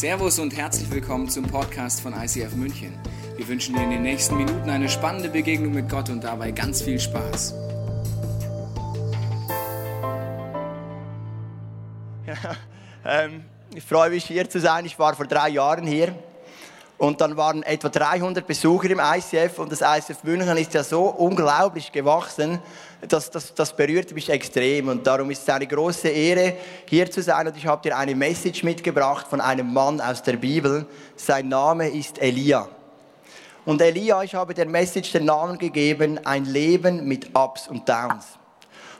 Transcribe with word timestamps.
Servus 0.00 0.38
und 0.38 0.56
herzlich 0.56 0.90
willkommen 0.90 1.28
zum 1.28 1.44
Podcast 1.44 2.00
von 2.00 2.14
ICF 2.14 2.54
München. 2.54 2.98
Wir 3.36 3.46
wünschen 3.46 3.74
dir 3.74 3.82
in 3.82 3.90
den 3.90 4.00
nächsten 4.00 4.34
Minuten 4.34 4.70
eine 4.70 4.88
spannende 4.88 5.28
Begegnung 5.28 5.74
mit 5.74 5.90
Gott 5.90 6.08
und 6.08 6.24
dabei 6.24 6.52
ganz 6.52 6.80
viel 6.80 6.98
Spaß. 6.98 7.54
Ja, 12.26 12.56
ähm, 13.04 13.44
ich 13.74 13.84
freue 13.84 14.08
mich 14.08 14.24
hier 14.24 14.48
zu 14.48 14.58
sein. 14.58 14.86
Ich 14.86 14.98
war 14.98 15.14
vor 15.14 15.26
drei 15.26 15.50
Jahren 15.50 15.86
hier 15.86 16.14
und 17.00 17.18
dann 17.22 17.34
waren 17.38 17.62
etwa 17.62 17.88
300 17.88 18.46
Besucher 18.46 18.90
im 18.90 19.00
ICF 19.00 19.58
und 19.58 19.72
das 19.72 19.80
ICF 19.80 20.22
München 20.22 20.54
ist 20.58 20.74
ja 20.74 20.84
so 20.84 21.04
unglaublich 21.04 21.90
gewachsen, 21.90 22.58
dass 23.08 23.30
das, 23.30 23.54
das 23.54 23.74
berührt 23.74 24.12
mich 24.12 24.28
extrem 24.28 24.88
und 24.88 25.06
darum 25.06 25.30
ist 25.30 25.40
es 25.40 25.48
eine 25.48 25.66
große 25.66 26.08
Ehre, 26.08 26.58
hier 26.84 27.10
zu 27.10 27.22
sein 27.22 27.48
und 27.48 27.56
ich 27.56 27.66
habe 27.66 27.88
dir 27.88 27.96
eine 27.96 28.14
Message 28.14 28.62
mitgebracht 28.64 29.26
von 29.26 29.40
einem 29.40 29.72
Mann 29.72 29.98
aus 29.98 30.22
der 30.22 30.34
Bibel. 30.34 30.84
Sein 31.16 31.48
Name 31.48 31.88
ist 31.88 32.20
Elia. 32.20 32.68
Und 33.64 33.80
Elia, 33.80 34.22
ich 34.22 34.34
habe 34.34 34.52
der 34.52 34.66
Message 34.66 35.10
den 35.12 35.24
Namen 35.24 35.56
gegeben, 35.56 36.20
ein 36.26 36.44
Leben 36.44 37.08
mit 37.08 37.34
Ups 37.34 37.66
und 37.66 37.88
Downs. 37.88 38.26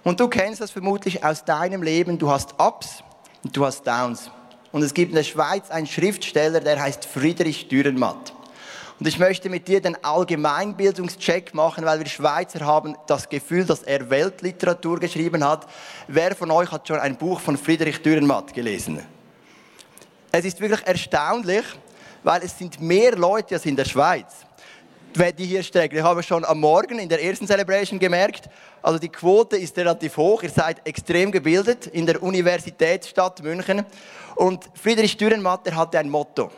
Und 0.04 0.18
du 0.18 0.26
kennst 0.26 0.62
das 0.62 0.70
vermutlich 0.70 1.23
aus 1.23 1.45
deinem 1.45 1.82
Leben, 1.82 2.16
du 2.16 2.30
hast 2.30 2.54
Ups 2.59 3.04
und 3.45 3.54
du 3.54 3.66
hast 3.66 3.87
Downs. 3.87 4.30
Und 4.73 4.83
es 4.83 4.95
gibt 4.95 5.10
in 5.10 5.16
der 5.16 5.24
Schweiz 5.24 5.70
einen 5.70 5.87
Schriftsteller, 5.87 6.60
der 6.60 6.80
heißt 6.80 7.05
Friedrich 7.05 7.69
Dürrenmatt. 7.69 8.33
Und 9.01 9.06
ich 9.06 9.19
möchte 9.19 9.48
mit 9.48 9.66
dir 9.66 9.80
den 9.80 9.96
Allgemeinbildungscheck 10.05 11.55
machen, 11.55 11.87
weil 11.87 11.98
wir 12.01 12.06
Schweizer 12.06 12.66
haben 12.66 12.96
das 13.06 13.29
Gefühl, 13.29 13.65
dass 13.65 13.83
er 13.83 14.10
Weltliteratur 14.10 15.01
geschrieben 15.01 15.43
hat. 15.43 15.66
Wer 16.06 16.37
von 16.37 16.51
euch 16.51 16.70
hat 16.70 16.87
schon 16.87 17.01
ein 17.01 17.16
Buch 17.16 17.41
von 17.41 17.56
Friedrich 17.56 18.02
Dürrenmatt 18.02 18.52
gelesen? 18.52 19.01
Es 20.30 20.45
ist 20.45 20.60
wirklich 20.60 20.87
erstaunlich, 20.87 21.65
weil 22.23 22.43
es 22.43 22.59
sind 22.59 22.80
mehr 22.80 23.16
Leute 23.16 23.55
als 23.55 23.65
in 23.65 23.74
der 23.74 23.87
Schweiz 23.87 24.45
die 25.16 25.46
hier 25.46 25.62
strecken. 25.62 25.98
Ich 25.98 26.04
habe 26.04 26.22
schon 26.22 26.44
am 26.44 26.60
Morgen 26.60 26.98
in 26.98 27.08
der 27.08 27.22
ersten 27.22 27.46
Celebration 27.46 27.98
gemerkt, 27.98 28.48
also 28.82 28.98
die 28.98 29.08
Quote 29.08 29.56
ist 29.56 29.76
relativ 29.76 30.16
hoch. 30.16 30.42
Ihr 30.42 30.50
seid 30.50 30.86
extrem 30.86 31.30
gebildet 31.32 31.86
in 31.88 32.06
der 32.06 32.22
Universitätsstadt 32.22 33.42
München. 33.42 33.84
Und 34.36 34.64
Friedrich 34.74 35.16
Dürrenmatt, 35.16 35.70
hatte 35.74 35.98
ein 35.98 36.08
Motto. 36.08 36.50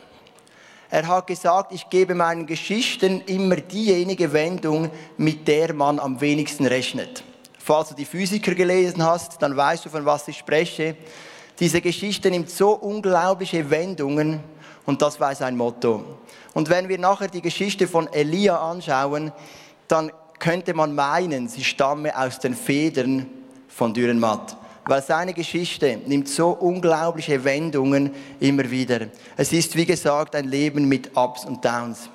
Er 0.89 1.07
hat 1.07 1.27
gesagt, 1.27 1.71
ich 1.73 1.89
gebe 1.89 2.13
meinen 2.13 2.45
Geschichten 2.45 3.21
immer 3.21 3.55
diejenige 3.55 4.31
Wendung, 4.31 4.91
mit 5.17 5.47
der 5.47 5.73
man 5.73 5.99
am 5.99 6.21
wenigsten 6.21 6.67
rechnet. 6.67 7.23
Falls 7.57 7.89
du 7.89 7.95
die 7.95 8.05
Physiker 8.05 8.53
gelesen 8.53 9.03
hast, 9.03 9.41
dann 9.41 9.57
weißt 9.57 9.85
du, 9.85 9.89
von 9.89 10.05
was 10.05 10.27
ich 10.27 10.37
spreche. 10.37 10.95
Diese 11.59 11.81
Geschichte 11.81 12.29
nimmt 12.29 12.49
so 12.49 12.71
unglaubliche 12.73 13.69
Wendungen 13.69 14.41
und 14.85 15.01
das 15.01 15.19
war 15.19 15.33
sein 15.35 15.55
Motto. 15.55 16.03
Und 16.53 16.69
wenn 16.69 16.89
wir 16.89 16.97
nachher 16.97 17.27
die 17.27 17.41
Geschichte 17.41 17.87
von 17.87 18.11
Elia 18.11 18.57
anschauen, 18.57 19.31
dann 19.87 20.11
könnte 20.39 20.73
man 20.73 20.93
meinen, 20.93 21.47
sie 21.47 21.63
stamme 21.63 22.17
aus 22.17 22.39
den 22.39 22.53
Federn 22.53 23.27
von 23.67 23.93
Dürrenmatt 23.93 24.57
weil 24.85 25.01
seine 25.01 25.33
Geschichte 25.33 25.99
nimmt 26.05 26.27
so 26.27 26.49
unglaubliche 26.49 27.43
Wendungen 27.43 28.11
immer 28.39 28.69
wieder. 28.69 29.07
Es 29.37 29.53
ist, 29.53 29.75
wie 29.75 29.85
gesagt, 29.85 30.35
ein 30.35 30.45
Leben 30.45 30.87
mit 30.87 31.15
Ups 31.15 31.45
und 31.45 31.63
Downs. 31.63 32.09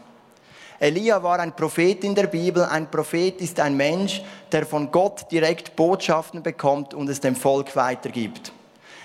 Elia 0.79 1.23
war 1.23 1.41
ein 1.41 1.57
Prophet 1.57 2.05
in 2.05 2.15
der 2.15 2.29
Bibel. 2.29 2.65
Ein 2.65 2.91
Prophet 2.91 3.41
ist 3.41 3.59
ein 3.59 3.77
Mensch, 3.77 4.23
der 4.53 4.65
von 4.65 4.91
Gott 4.91 5.27
direkt 5.31 5.75
Botschaften 5.75 6.43
bekommt 6.43 6.95
und 6.95 7.09
es 7.09 7.21
dem 7.21 7.35
Volk 7.35 7.75
weitergibt. 7.75 8.53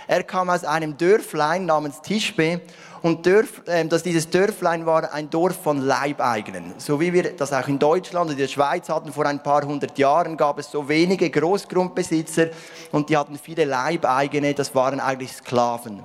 Er 0.08 0.24
kam 0.24 0.50
aus 0.50 0.64
einem 0.64 0.98
Dörflein 0.98 1.66
namens 1.66 2.02
Tischbe 2.02 2.62
und 3.02 3.26
Dörf, 3.26 3.62
äh, 3.68 3.86
dass 3.86 4.04
dieses 4.04 4.30
Dörflein 4.30 4.86
war 4.86 5.14
ein 5.14 5.30
Dorf 5.30 5.62
von 5.62 5.82
Leibeigenen. 5.82 6.74
So 6.78 7.00
wie 7.00 7.12
wir 7.14 7.36
das 7.36 7.52
auch 7.54 7.68
in 7.68 7.80
Deutschland 7.80 8.28
und 8.28 8.32
in 8.34 8.38
der 8.38 8.48
Schweiz 8.48 8.90
hatten, 8.90 9.12
vor 9.12 9.26
ein 9.26 9.44
paar 9.44 9.64
hundert 9.64 9.98
Jahren 9.98 10.38
gab 10.38 10.60
es 10.60 10.72
so 10.72 10.88
wenige 10.88 11.30
Großgrundbesitzer 11.30 12.48
und 12.92 13.10
die 13.10 13.18
hatten 13.18 13.38
viele 13.38 13.66
Leibeigene, 13.66 14.54
das 14.54 14.74
waren 14.74 15.00
eigentlich 15.00 15.34
Sklaven. 15.34 16.04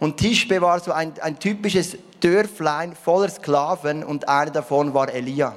Und 0.00 0.16
Tischbe 0.16 0.60
war 0.60 0.80
so 0.80 0.92
ein, 0.92 1.12
ein 1.20 1.38
typisches 1.38 1.96
Dörflein 2.20 2.94
voller 2.96 3.28
Sklaven 3.28 4.02
und 4.02 4.28
einer 4.28 4.50
davon 4.50 4.94
war 4.94 5.12
Elia. 5.12 5.54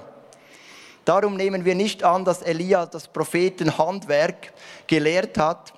Darum 1.05 1.37
nehmen 1.37 1.65
wir 1.65 1.75
nicht 1.75 2.03
an, 2.03 2.25
dass 2.25 2.41
Elia 2.41 2.85
das 2.87 3.07
Prophetenhandwerk 3.07 4.53
gelehrt 4.87 5.37
hat, 5.37 5.71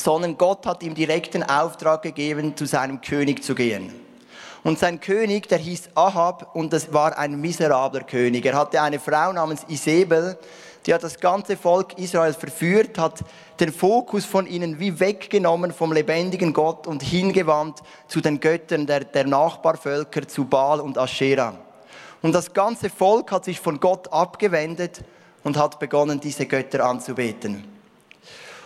sondern 0.00 0.38
Gott 0.38 0.64
hat 0.64 0.82
ihm 0.82 0.94
direkten 0.94 1.42
Auftrag 1.42 2.02
gegeben, 2.02 2.56
zu 2.56 2.66
seinem 2.66 3.00
König 3.00 3.42
zu 3.42 3.54
gehen. 3.54 3.92
Und 4.64 4.78
sein 4.78 5.00
König, 5.00 5.48
der 5.48 5.58
hieß 5.58 5.90
Ahab 5.94 6.54
und 6.54 6.72
das 6.72 6.92
war 6.92 7.16
ein 7.18 7.40
miserabler 7.40 8.02
König. 8.02 8.44
Er 8.44 8.56
hatte 8.56 8.80
eine 8.80 8.98
Frau 8.98 9.32
namens 9.32 9.64
Isabel, 9.68 10.38
die 10.86 10.94
hat 10.94 11.02
das 11.02 11.18
ganze 11.18 11.56
Volk 11.56 11.98
Israel 11.98 12.32
verführt, 12.32 12.98
hat 12.98 13.20
den 13.60 13.72
Fokus 13.72 14.24
von 14.24 14.46
ihnen 14.46 14.78
wie 14.78 14.98
weggenommen 14.98 15.72
vom 15.72 15.92
lebendigen 15.92 16.52
Gott 16.52 16.86
und 16.86 17.02
hingewandt 17.02 17.82
zu 18.06 18.20
den 18.20 18.40
Göttern 18.40 18.86
der, 18.86 19.00
der 19.00 19.26
Nachbarvölker, 19.26 20.26
zu 20.26 20.44
Baal 20.44 20.80
und 20.80 20.96
Aschera. 20.96 21.54
Und 22.22 22.32
das 22.32 22.52
ganze 22.52 22.90
Volk 22.90 23.30
hat 23.32 23.44
sich 23.44 23.60
von 23.60 23.78
Gott 23.80 24.12
abgewendet 24.12 25.04
und 25.44 25.56
hat 25.56 25.78
begonnen, 25.78 26.20
diese 26.20 26.46
Götter 26.46 26.84
anzubeten. 26.84 27.77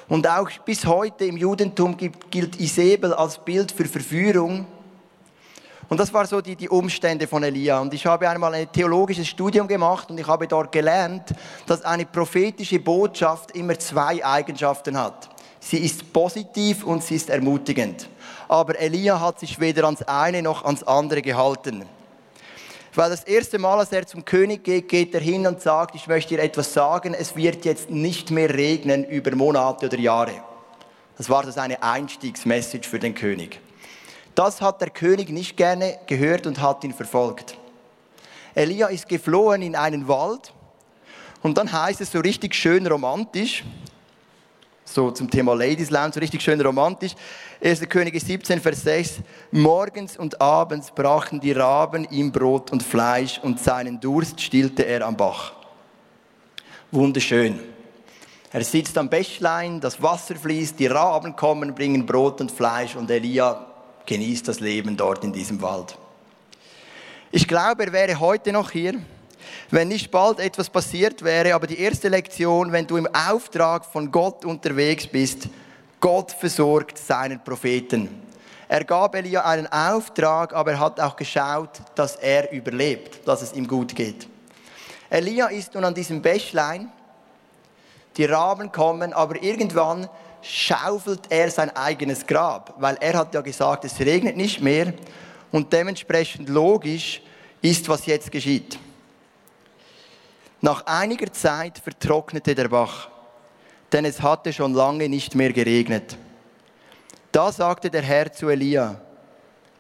Und 0.09 0.29
auch 0.29 0.51
bis 0.65 0.85
heute 0.85 1.25
im 1.25 1.37
Judentum 1.37 1.97
gilt 1.97 2.61
Isabel 2.61 3.15
als 3.15 3.39
Bild 3.39 3.73
für 3.73 3.85
Verführung. 3.85 4.67
Und 5.89 5.99
das 5.99 6.13
war 6.13 6.27
so 6.27 6.41
die, 6.41 6.57
die 6.57 6.69
Umstände 6.69 7.27
von 7.27 7.43
Elia. 7.43 7.81
Und 7.81 7.93
ich 7.93 8.07
habe 8.07 8.29
einmal 8.29 8.55
ein 8.55 8.73
theologisches 8.73 9.29
Studium 9.29 9.69
gemacht 9.69 10.11
und 10.11 10.19
ich 10.19 10.27
habe 10.27 10.49
dort 10.49 10.73
gelernt, 10.73 11.35
dass 11.67 11.83
eine 11.83 12.07
prophetische 12.07 12.79
Botschaft 12.79 13.51
immer 13.53 13.79
zwei 13.79 14.25
Eigenschaften 14.25 14.99
hat. 14.99 15.29
Sie 15.61 15.79
ist 15.79 16.13
positiv 16.13 16.85
und 16.85 17.05
sie 17.05 17.17
ist 17.17 17.31
ermutigend. 17.31 18.09
Aber 18.49 18.79
Elia 18.79 19.21
hat 19.21 19.39
sich 19.39 19.61
weder 19.61 19.85
ans 19.85 20.03
eine 20.03 20.43
noch 20.43 20.65
ans 20.65 20.83
andere 20.83 21.23
gehalten. 21.23 21.85
Weil 22.95 23.09
das 23.09 23.25
erste 23.25 23.59
Mal, 23.59 23.79
als 23.79 23.91
er 23.91 24.07
zum 24.07 24.25
König 24.25 24.65
geht, 24.65 24.89
geht 24.89 25.15
er 25.15 25.21
hin 25.21 25.47
und 25.47 25.63
sagt, 25.63 25.95
ich 25.95 26.07
möchte 26.09 26.37
dir 26.37 26.43
etwas 26.43 26.75
sagen, 26.75 27.15
es 27.15 27.35
wird 27.35 27.65
jetzt 27.65 27.91
nicht 27.91 28.31
mehr 28.31 28.53
regnen 28.53 29.05
über 29.05 29.35
Monate 29.35 29.87
oder 29.87 29.99
Jahre. 29.99 30.43
Das 31.17 31.31
war 31.31 31.45
so 31.45 31.51
seine 31.51 31.83
Einstiegsmessage 31.83 32.87
für 32.87 32.99
den 32.99 33.15
König. 33.15 33.61
Das 34.35 34.61
hat 34.61 34.81
der 34.81 34.91
König 34.91 35.31
nicht 35.31 35.57
gerne 35.57 35.99
gehört 36.07 36.47
und 36.47 36.61
hat 36.61 36.85
ihn 36.85 36.93
verfolgt. 36.93 37.57
Elia 38.55 38.89
ist 38.89 39.09
geflohen 39.09 39.63
in 39.63 39.75
einen 39.75 40.07
Wald 40.09 40.53
und 41.43 41.57
dann 41.57 41.73
heißt 41.73 42.03
es 42.03 42.13
so 42.13 42.21
richtig 42.21 42.55
schön 42.55 42.87
romantisch, 42.87 43.65
so 44.93 45.11
zum 45.11 45.31
Thema 45.31 45.55
Ladies 45.55 45.91
Lounge, 45.91 46.13
so 46.15 46.21
richtig 46.21 46.43
schön 46.43 46.61
romantisch. 46.61 47.13
1. 47.63 47.89
Könige 47.89 48.21
17, 48.21 48.61
Vers 48.61 48.83
6. 48.83 49.21
Morgens 49.51 50.17
und 50.17 50.41
abends 50.41 50.91
brachen 50.91 51.41
die 51.41 51.53
Raben 51.53 52.07
ihm 52.11 52.31
Brot 52.31 52.71
und 52.71 52.83
Fleisch 52.83 53.41
und 53.43 53.61
seinen 53.61 54.01
Durst 54.01 54.41
stillte 54.41 54.85
er 54.85 55.07
am 55.07 55.17
Bach. 55.17 55.53
Wunderschön. 56.91 57.59
Er 58.53 58.65
sitzt 58.65 58.99
am 58.99 59.09
Bächlein, 59.09 59.81
das 59.81 60.03
Wasser 60.03 60.37
fließt, 60.37 60.79
die 60.79 60.87
Raben 60.87 61.35
kommen, 61.37 61.75
bringen 61.75 62.05
Brot 62.05 62.41
und 62.41 62.53
Fleisch 62.53 62.97
und 62.97 63.11
Elia 63.11 63.67
genießt 64.05 64.47
das 64.47 64.61
Leben 64.61 64.97
dort 64.97 65.25
in 65.25 65.33
diesem 65.33 65.63
Wald. 65.63 65.97
Ich 67.31 67.49
glaube, 67.49 67.87
er 67.87 67.93
wäre 67.93 68.21
heute 68.21 68.53
noch 68.53 68.71
hier 68.71 68.95
wenn 69.71 69.89
nicht 69.89 70.11
bald 70.11 70.41
etwas 70.41 70.69
passiert 70.71 71.23
wäre. 71.23 71.55
Aber 71.55 71.67
die 71.67 71.79
erste 71.79 72.09
Lektion, 72.09 72.73
wenn 72.73 72.87
du 72.87 72.97
im 72.97 73.09
Auftrag 73.15 73.85
von 73.85 74.11
Gott 74.11 74.45
unterwegs 74.45 75.07
bist, 75.07 75.49
Gott 76.01 76.33
versorgt 76.33 76.99
seinen 76.99 77.43
Propheten. 77.43 78.09
Er 78.69 78.85
gab 78.85 79.15
Elia 79.15 79.45
einen 79.45 79.67
Auftrag, 79.67 80.55
aber 80.55 80.73
er 80.73 80.81
hat 80.81 80.99
auch 80.99 81.15
geschaut, 81.15 81.83
dass 81.95 82.17
er 82.17 82.51
überlebt, 82.53 83.27
dass 83.29 83.43
es 83.43 83.53
ihm 83.53 83.69
gut 83.69 83.95
geht. 83.95 84.27
Elia 85.11 85.49
ist 85.49 85.75
nun 85.75 85.85
an 85.85 85.95
diesem 85.95 86.23
Bächlein, 86.23 86.91
die 88.17 88.25
Raben 88.25 88.73
kommen, 88.73 89.13
aber 89.13 89.43
irgendwann 89.43 90.09
schaufelt 90.41 91.21
er 91.29 91.51
sein 91.51 91.71
eigenes 91.77 92.27
Grab, 92.27 92.75
weil 92.79 92.97
er 93.01 93.19
hat 93.19 93.35
ja 93.35 93.43
gesagt, 93.43 93.85
es 93.85 94.01
regnet 94.01 94.37
nicht 94.37 94.61
mehr 94.61 94.95
und 95.51 95.73
dementsprechend 95.73 96.49
logisch 96.49 97.23
ist, 97.61 97.89
was 97.89 98.07
jetzt 98.07 98.31
geschieht. 98.33 98.79
Nach 100.65 100.87
einiger 100.87 101.33
Zeit 101.33 101.81
vertrocknete 101.81 102.55
der 102.55 102.69
Bach, 102.69 103.09
denn 103.91 104.05
es 104.05 104.23
hatte 104.23 104.53
schon 104.53 104.75
lange 104.75 105.09
nicht 105.09 105.35
mehr 105.35 105.53
geregnet. 105.53 106.17
Da 107.33 107.51
sagte 107.51 107.91
der 107.91 108.03
Herr 108.03 108.33
zu 108.33 108.49
Elia, 108.49 109.01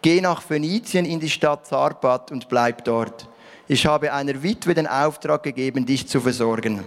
geh 0.03 0.21
nach 0.21 0.43
Phönizien 0.43 1.05
in 1.05 1.21
die 1.21 1.31
Stadt 1.31 1.69
Sarpat 1.69 2.33
und 2.33 2.49
bleib 2.49 2.85
dort. 2.85 3.29
Ich 3.69 3.87
habe 3.87 4.13
einer 4.13 4.43
Witwe 4.43 4.75
den 4.75 4.89
Auftrag 4.89 5.45
gegeben, 5.45 5.87
dich 5.87 6.09
zu 6.09 6.21
versorgen. 6.21 6.85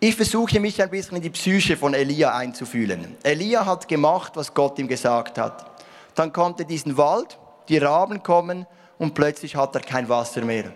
Ich 0.00 0.16
versuche 0.16 0.58
mich 0.58 0.82
ein 0.82 0.90
bisschen 0.90 1.18
in 1.18 1.22
die 1.22 1.30
Psyche 1.30 1.76
von 1.76 1.94
Elia 1.94 2.34
einzufühlen. 2.34 3.16
Elia 3.22 3.64
hat 3.64 3.86
gemacht, 3.86 4.32
was 4.34 4.52
Gott 4.52 4.76
ihm 4.80 4.88
gesagt 4.88 5.38
hat. 5.38 5.70
Dann 6.16 6.32
kommt 6.32 6.58
er 6.58 6.66
diesen 6.66 6.96
Wald, 6.96 7.38
die 7.68 7.78
Raben 7.78 8.24
kommen 8.24 8.66
und 8.98 9.14
plötzlich 9.14 9.54
hat 9.54 9.76
er 9.76 9.82
kein 9.82 10.08
Wasser 10.08 10.44
mehr. 10.44 10.72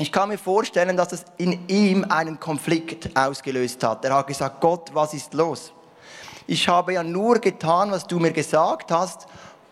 Ich 0.00 0.12
kann 0.12 0.28
mir 0.28 0.38
vorstellen, 0.38 0.96
dass 0.96 1.12
es 1.12 1.24
in 1.38 1.66
ihm 1.66 2.06
einen 2.08 2.38
Konflikt 2.38 3.16
ausgelöst 3.16 3.82
hat. 3.82 4.04
Er 4.04 4.14
hat 4.14 4.28
gesagt, 4.28 4.60
Gott, 4.60 4.90
was 4.94 5.12
ist 5.12 5.34
los? 5.34 5.72
Ich 6.46 6.68
habe 6.68 6.92
ja 6.92 7.02
nur 7.02 7.40
getan, 7.40 7.90
was 7.90 8.06
du 8.06 8.20
mir 8.20 8.30
gesagt 8.30 8.92
hast 8.92 9.26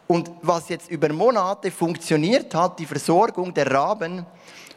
und 0.09 0.33
was 0.43 0.69
jetzt 0.69 0.91
über 0.91 1.13
Monate 1.13 1.71
funktioniert 1.71 2.53
hat, 2.57 2.81
die 2.81 2.87
Versorgung 2.87 3.55
der 3.55 3.71
Raben 3.71 4.27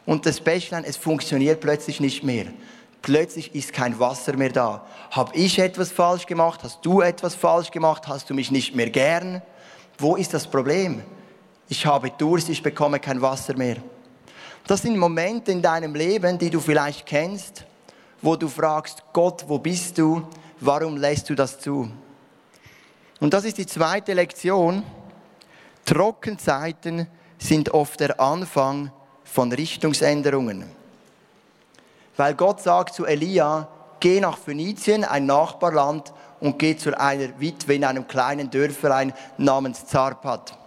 und 0.05 0.27
das 0.27 0.39
Bächlein, 0.39 0.83
es 0.83 0.97
funktioniert 0.97 1.61
plötzlich 1.61 1.99
nicht 1.99 2.23
mehr. 2.23 2.45
Plötzlich 3.01 3.55
ist 3.55 3.73
kein 3.73 3.99
Wasser 3.99 4.37
mehr 4.37 4.51
da. 4.51 4.85
Habe 5.09 5.35
ich 5.35 5.57
etwas 5.57 5.91
falsch 5.91 6.27
gemacht? 6.27 6.59
Hast 6.63 6.85
du 6.85 7.01
etwas 7.01 7.33
falsch 7.33 7.71
gemacht? 7.71 8.07
Hast 8.07 8.29
du 8.29 8.35
mich 8.35 8.51
nicht 8.51 8.75
mehr 8.75 8.91
gern? 8.91 9.41
Wo 9.97 10.15
ist 10.15 10.33
das 10.35 10.45
Problem? 10.45 11.01
Ich 11.69 11.87
habe 11.87 12.11
Durst, 12.11 12.49
ich 12.49 12.61
bekomme 12.61 12.99
kein 12.99 13.21
Wasser 13.21 13.57
mehr. 13.57 13.77
Das 14.69 14.83
sind 14.83 14.99
Momente 14.99 15.51
in 15.51 15.63
deinem 15.63 15.95
Leben, 15.95 16.37
die 16.37 16.51
du 16.51 16.59
vielleicht 16.59 17.07
kennst, 17.07 17.65
wo 18.21 18.35
du 18.35 18.47
fragst, 18.47 19.01
Gott, 19.13 19.43
wo 19.47 19.57
bist 19.57 19.97
du? 19.97 20.21
Warum 20.59 20.95
lässt 20.95 21.27
du 21.27 21.33
das 21.33 21.59
zu? 21.59 21.89
Und 23.19 23.33
das 23.33 23.45
ist 23.45 23.57
die 23.57 23.65
zweite 23.65 24.13
Lektion. 24.13 24.83
Trockenzeiten 25.85 27.07
sind 27.39 27.73
oft 27.73 27.99
der 27.99 28.19
Anfang 28.19 28.91
von 29.23 29.51
Richtungsänderungen. 29.51 30.65
Weil 32.15 32.35
Gott 32.35 32.61
sagt 32.61 32.93
zu 32.93 33.07
Elia, 33.07 33.67
geh 33.99 34.19
nach 34.19 34.37
Phönizien, 34.37 35.03
ein 35.03 35.25
Nachbarland, 35.25 36.13
und 36.41 36.59
geh 36.59 36.77
zu 36.77 36.95
einer 36.95 37.39
Witwe 37.39 37.73
in 37.73 37.85
einem 37.85 38.07
kleinen 38.07 38.51
Dörflein 38.51 39.13
namens 39.39 39.87
Zarpat. 39.87 40.58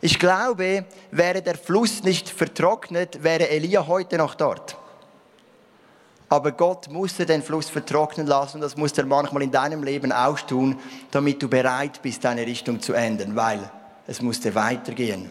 Ich 0.00 0.18
glaube, 0.18 0.84
wäre 1.10 1.42
der 1.42 1.56
Fluss 1.56 2.02
nicht 2.02 2.28
vertrocknet, 2.28 3.22
wäre 3.22 3.48
Elia 3.48 3.86
heute 3.86 4.16
noch 4.16 4.34
dort. 4.34 4.76
Aber 6.28 6.52
Gott 6.52 6.88
musste 6.88 7.26
den 7.26 7.42
Fluss 7.42 7.68
vertrocknen 7.68 8.26
lassen 8.26 8.58
und 8.58 8.60
das 8.60 8.76
muss 8.76 8.96
er 8.96 9.04
manchmal 9.04 9.42
in 9.42 9.50
deinem 9.50 9.82
Leben 9.82 10.12
auch 10.12 10.40
tun, 10.40 10.78
damit 11.10 11.42
du 11.42 11.48
bereit 11.48 12.00
bist, 12.02 12.24
deine 12.24 12.46
Richtung 12.46 12.80
zu 12.80 12.92
ändern, 12.92 13.34
weil 13.34 13.68
es 14.06 14.22
musste 14.22 14.54
weitergehen. 14.54 15.30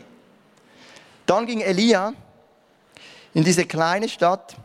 Dann 1.26 1.46
ging 1.46 1.62
Elia 1.62 2.14
in 3.34 3.44
diese 3.44 3.66
kleine 3.66 4.10
Stadt 4.10 4.56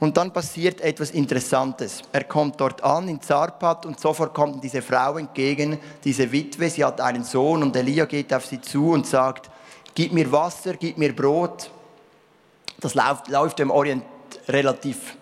und 0.00 0.16
dann 0.16 0.32
passiert 0.32 0.80
etwas 0.80 1.10
Interessantes. 1.10 2.00
Er 2.10 2.24
kommt 2.24 2.58
dort 2.58 2.82
an 2.82 3.06
in 3.06 3.20
Zarpat 3.20 3.84
und 3.84 4.00
sofort 4.00 4.32
kommt 4.32 4.64
diese 4.64 4.80
Frau 4.80 5.18
entgegen, 5.18 5.78
diese 6.02 6.32
Witwe, 6.32 6.70
sie 6.70 6.82
hat 6.82 7.02
einen 7.02 7.22
Sohn 7.22 7.62
und 7.62 7.76
Elia 7.76 8.06
geht 8.06 8.32
auf 8.32 8.46
sie 8.46 8.62
zu 8.62 8.92
und 8.92 9.06
sagt, 9.06 9.50
gib 9.94 10.12
mir 10.12 10.32
Wasser, 10.32 10.74
gib 10.74 10.96
mir 10.96 11.14
Brot. 11.14 11.70
Das 12.80 12.94
läuft, 12.94 13.28
läuft 13.28 13.60
im 13.60 13.70
Orient 13.70 14.02
relativ 14.48 15.18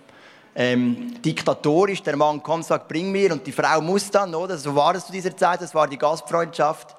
ähm, 0.55 1.21
diktatorisch. 1.23 2.05
Der 2.05 2.17
Mann 2.17 2.41
kommt, 2.41 2.65
sagt, 2.65 2.87
bring 2.87 3.11
mir 3.11 3.33
und 3.33 3.45
die 3.45 3.53
Frau 3.53 3.81
muss 3.81 4.09
dann, 4.13 4.33
oder? 4.33 4.57
So 4.57 4.77
war 4.77 4.95
es 4.95 5.07
zu 5.07 5.13
dieser 5.13 5.37
Zeit, 5.37 5.61
das 5.61 5.75
war 5.75 5.89
die 5.89 5.99
Gastfreundschaft. 5.99 6.95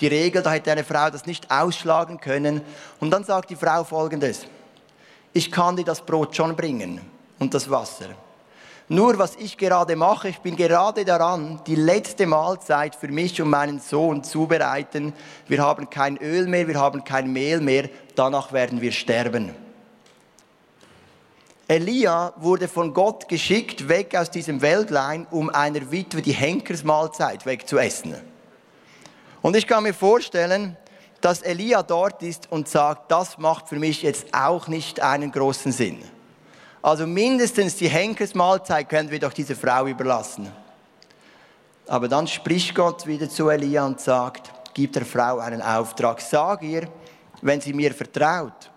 Die 0.00 0.06
Regel, 0.06 0.40
da 0.40 0.52
hätte 0.52 0.70
eine 0.70 0.84
Frau 0.84 1.10
das 1.10 1.26
nicht 1.26 1.50
ausschlagen 1.50 2.20
können. 2.20 2.60
Und 3.00 3.10
dann 3.10 3.24
sagt 3.24 3.50
die 3.50 3.56
Frau 3.56 3.82
folgendes, 3.82 4.46
ich 5.32 5.50
kann 5.50 5.74
dir 5.74 5.84
das 5.84 6.00
Brot 6.00 6.36
schon 6.36 6.54
bringen 6.54 7.13
und 7.38 7.54
das 7.54 7.70
Wasser. 7.70 8.06
Nur 8.88 9.18
was 9.18 9.36
ich 9.36 9.56
gerade 9.56 9.96
mache, 9.96 10.28
ich 10.28 10.40
bin 10.40 10.56
gerade 10.56 11.06
daran, 11.06 11.60
die 11.66 11.74
letzte 11.74 12.26
Mahlzeit 12.26 12.94
für 12.94 13.08
mich 13.08 13.40
und 13.40 13.48
meinen 13.48 13.80
Sohn 13.80 14.22
zubereiten. 14.22 15.14
Wir 15.48 15.62
haben 15.62 15.88
kein 15.88 16.18
Öl 16.18 16.46
mehr, 16.46 16.68
wir 16.68 16.78
haben 16.78 17.02
kein 17.02 17.32
Mehl 17.32 17.60
mehr, 17.60 17.88
danach 18.14 18.52
werden 18.52 18.82
wir 18.82 18.92
sterben. 18.92 19.54
Elia 21.66 22.34
wurde 22.36 22.68
von 22.68 22.92
Gott 22.92 23.26
geschickt, 23.26 23.88
weg 23.88 24.14
aus 24.14 24.30
diesem 24.30 24.60
Wäldlein, 24.60 25.26
um 25.30 25.48
einer 25.48 25.90
Witwe 25.90 26.20
die 26.20 26.32
Henkersmahlzeit 26.32 27.46
wegzuessen. 27.46 28.14
Und 29.40 29.56
ich 29.56 29.66
kann 29.66 29.84
mir 29.84 29.94
vorstellen, 29.94 30.76
dass 31.22 31.40
Elia 31.40 31.82
dort 31.82 32.22
ist 32.22 32.52
und 32.52 32.68
sagt, 32.68 33.10
das 33.10 33.38
macht 33.38 33.70
für 33.70 33.78
mich 33.78 34.02
jetzt 34.02 34.34
auch 34.34 34.68
nicht 34.68 35.00
einen 35.00 35.32
großen 35.32 35.72
Sinn. 35.72 36.02
Also 36.84 37.06
mindestens 37.06 37.76
die 37.76 37.88
Henkersmahlzeit 37.88 38.90
können 38.90 39.10
wir 39.10 39.18
doch 39.18 39.32
dieser 39.32 39.54
Frau 39.54 39.86
überlassen. 39.86 40.52
Aber 41.86 42.08
dann 42.08 42.26
spricht 42.26 42.74
Gott 42.74 43.06
wieder 43.06 43.26
zu 43.26 43.48
Elia 43.48 43.86
und 43.86 44.02
sagt, 44.02 44.52
gib 44.74 44.92
der 44.92 45.06
Frau 45.06 45.38
einen 45.38 45.62
Auftrag. 45.62 46.20
Sag 46.20 46.62
ihr, 46.62 46.86
wenn 47.40 47.62
sie 47.62 47.72
mir 47.72 47.94
vertraut 47.94 48.70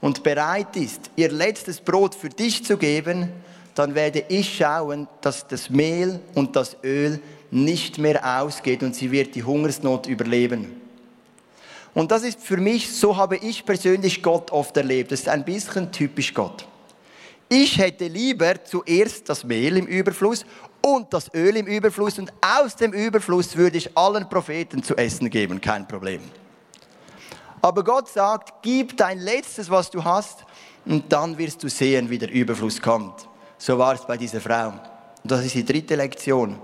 und 0.00 0.24
bereit 0.24 0.74
ist, 0.74 1.12
ihr 1.14 1.30
letztes 1.30 1.78
Brot 1.78 2.16
für 2.16 2.30
dich 2.30 2.64
zu 2.64 2.76
geben, 2.76 3.32
dann 3.76 3.94
werde 3.94 4.24
ich 4.26 4.56
schauen, 4.56 5.06
dass 5.20 5.46
das 5.46 5.70
Mehl 5.70 6.18
und 6.34 6.56
das 6.56 6.76
Öl 6.82 7.22
nicht 7.52 7.96
mehr 7.96 8.42
ausgeht 8.42 8.82
und 8.82 8.96
sie 8.96 9.12
wird 9.12 9.36
die 9.36 9.44
Hungersnot 9.44 10.08
überleben. 10.08 10.80
Und 11.94 12.10
das 12.10 12.24
ist 12.24 12.40
für 12.40 12.56
mich, 12.56 12.92
so 12.92 13.16
habe 13.16 13.36
ich 13.36 13.64
persönlich 13.64 14.20
Gott 14.20 14.50
oft 14.50 14.76
erlebt. 14.76 15.12
Das 15.12 15.20
ist 15.20 15.28
ein 15.28 15.44
bisschen 15.44 15.92
typisch 15.92 16.34
Gott. 16.34 16.66
Ich 17.54 17.76
hätte 17.76 18.06
lieber 18.06 18.64
zuerst 18.64 19.28
das 19.28 19.44
Mehl 19.44 19.76
im 19.76 19.84
Überfluss 19.84 20.46
und 20.80 21.12
das 21.12 21.28
Öl 21.34 21.54
im 21.58 21.66
Überfluss 21.66 22.18
und 22.18 22.32
aus 22.40 22.76
dem 22.76 22.94
Überfluss 22.94 23.54
würde 23.54 23.76
ich 23.76 23.94
allen 23.94 24.26
Propheten 24.26 24.82
zu 24.82 24.96
essen 24.96 25.28
geben, 25.28 25.60
kein 25.60 25.86
Problem. 25.86 26.22
Aber 27.60 27.84
Gott 27.84 28.08
sagt, 28.08 28.62
gib 28.62 28.96
dein 28.96 29.18
Letztes, 29.18 29.68
was 29.68 29.90
du 29.90 30.02
hast, 30.02 30.46
und 30.86 31.12
dann 31.12 31.36
wirst 31.36 31.62
du 31.62 31.68
sehen, 31.68 32.08
wie 32.08 32.16
der 32.16 32.30
Überfluss 32.30 32.80
kommt. 32.80 33.28
So 33.58 33.76
war 33.76 33.96
es 33.96 34.06
bei 34.06 34.16
dieser 34.16 34.40
Frau. 34.40 34.68
Und 34.68 35.30
das 35.30 35.44
ist 35.44 35.54
die 35.54 35.64
dritte 35.66 35.94
Lektion. 35.94 36.56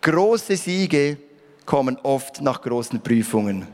Große 0.00 0.56
Siege 0.56 1.18
kommen 1.64 1.98
oft 2.04 2.40
nach 2.40 2.62
großen 2.62 3.00
Prüfungen. 3.00 3.66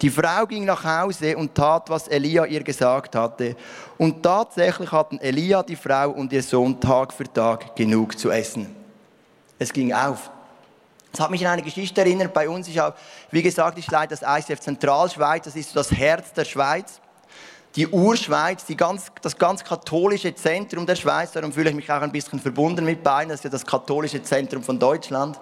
Die 0.00 0.10
Frau 0.10 0.46
ging 0.46 0.64
nach 0.64 0.84
Hause 0.84 1.36
und 1.36 1.54
tat, 1.54 1.90
was 1.90 2.06
Elia 2.06 2.44
ihr 2.44 2.62
gesagt 2.62 3.16
hatte. 3.16 3.56
Und 3.96 4.22
tatsächlich 4.22 4.92
hatten 4.92 5.18
Elia, 5.18 5.62
die 5.64 5.74
Frau 5.74 6.10
und 6.10 6.32
ihr 6.32 6.42
Sohn 6.42 6.80
Tag 6.80 7.12
für 7.12 7.30
Tag 7.32 7.74
genug 7.74 8.16
zu 8.16 8.30
essen. 8.30 8.74
Es 9.58 9.72
ging 9.72 9.92
auf. 9.92 10.30
Das 11.10 11.20
hat 11.20 11.30
mich 11.32 11.44
an 11.44 11.54
eine 11.54 11.62
Geschichte 11.62 12.00
erinnert 12.00 12.32
bei 12.32 12.48
uns. 12.48 12.68
Ich 12.68 12.78
habe, 12.78 12.96
wie 13.32 13.42
gesagt, 13.42 13.76
ich 13.78 13.90
leite 13.90 14.14
das 14.14 14.22
ICF 14.22 14.60
Zentralschweiz. 14.60 15.44
Das 15.44 15.56
ist 15.56 15.70
so 15.70 15.80
das 15.80 15.90
Herz 15.90 16.32
der 16.32 16.44
Schweiz. 16.44 17.00
Die 17.74 17.88
Urschweiz, 17.88 18.64
die 18.66 18.76
ganz, 18.76 19.10
das 19.20 19.36
ganz 19.36 19.64
katholische 19.64 20.32
Zentrum 20.34 20.86
der 20.86 20.94
Schweiz. 20.94 21.32
Darum 21.32 21.52
fühle 21.52 21.70
ich 21.70 21.76
mich 21.76 21.90
auch 21.90 22.00
ein 22.00 22.12
bisschen 22.12 22.38
verbunden 22.38 22.84
mit 22.84 23.02
Beinen. 23.02 23.30
Das 23.30 23.40
ist 23.40 23.44
ja 23.44 23.50
das 23.50 23.66
katholische 23.66 24.22
Zentrum 24.22 24.62
von 24.62 24.78
Deutschland. 24.78 25.40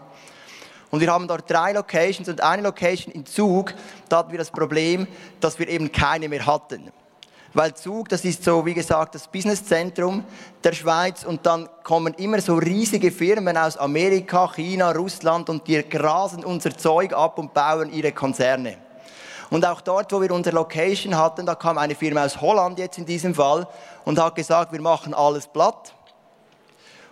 Und 0.91 1.01
wir 1.01 1.13
haben 1.13 1.27
dort 1.27 1.51
drei 1.51 1.73
Locations 1.73 2.29
und 2.29 2.41
eine 2.41 2.63
Location 2.63 3.13
in 3.13 3.27
Zug, 3.27 3.75
da 4.09 4.19
hatten 4.19 4.31
wir 4.31 4.39
das 4.39 4.51
Problem, 4.51 5.07
dass 5.41 5.59
wir 5.59 5.69
eben 5.69 5.91
keine 5.91 6.29
mehr 6.29 6.47
hatten. 6.47 6.93
Weil 7.55 7.75
Zug, 7.75 8.11
das 8.11 8.25
ist 8.25 8.45
so, 8.45 8.67
wie 8.67 8.75
gesagt, 8.75 9.15
das 9.15 9.29
Businesszentrum 9.29 10.25
der 10.63 10.75
Schweiz 10.75 11.25
und 11.25 11.47
dann 11.47 11.69
kommen 11.83 12.13
immer 12.15 12.41
so 12.41 12.57
riesige 12.57 13.11
Firmen 13.11 13.57
aus 13.57 13.79
Amerika, 13.79 14.47
China, 14.49 14.93
Russland 14.93 15.49
und 15.49 15.67
die 15.67 15.83
grasen 15.89 16.45
unser 16.45 16.77
Zeug 16.77 17.15
ab 17.15 17.39
und 17.39 17.55
bauen 17.55 17.91
ihre 17.91 18.13
Konzerne. 18.13 18.77
Und 19.49 19.65
auch 19.65 19.81
dort, 19.81 20.13
wo 20.13 20.21
wir 20.21 20.33
unsere 20.33 20.55
Location 20.55 21.17
hatten, 21.17 21.47
da 21.47 21.55
kam 21.55 21.79
eine 21.79 21.95
Firma 21.95 22.25
aus 22.25 22.41
Holland 22.41 22.79
jetzt 22.79 22.99
in 22.99 23.07
diesem 23.07 23.35
Fall 23.35 23.67
und 24.05 24.19
hat 24.19 24.35
gesagt, 24.35 24.73
wir 24.73 24.81
machen 24.81 25.15
alles 25.15 25.47
platt 25.47 25.95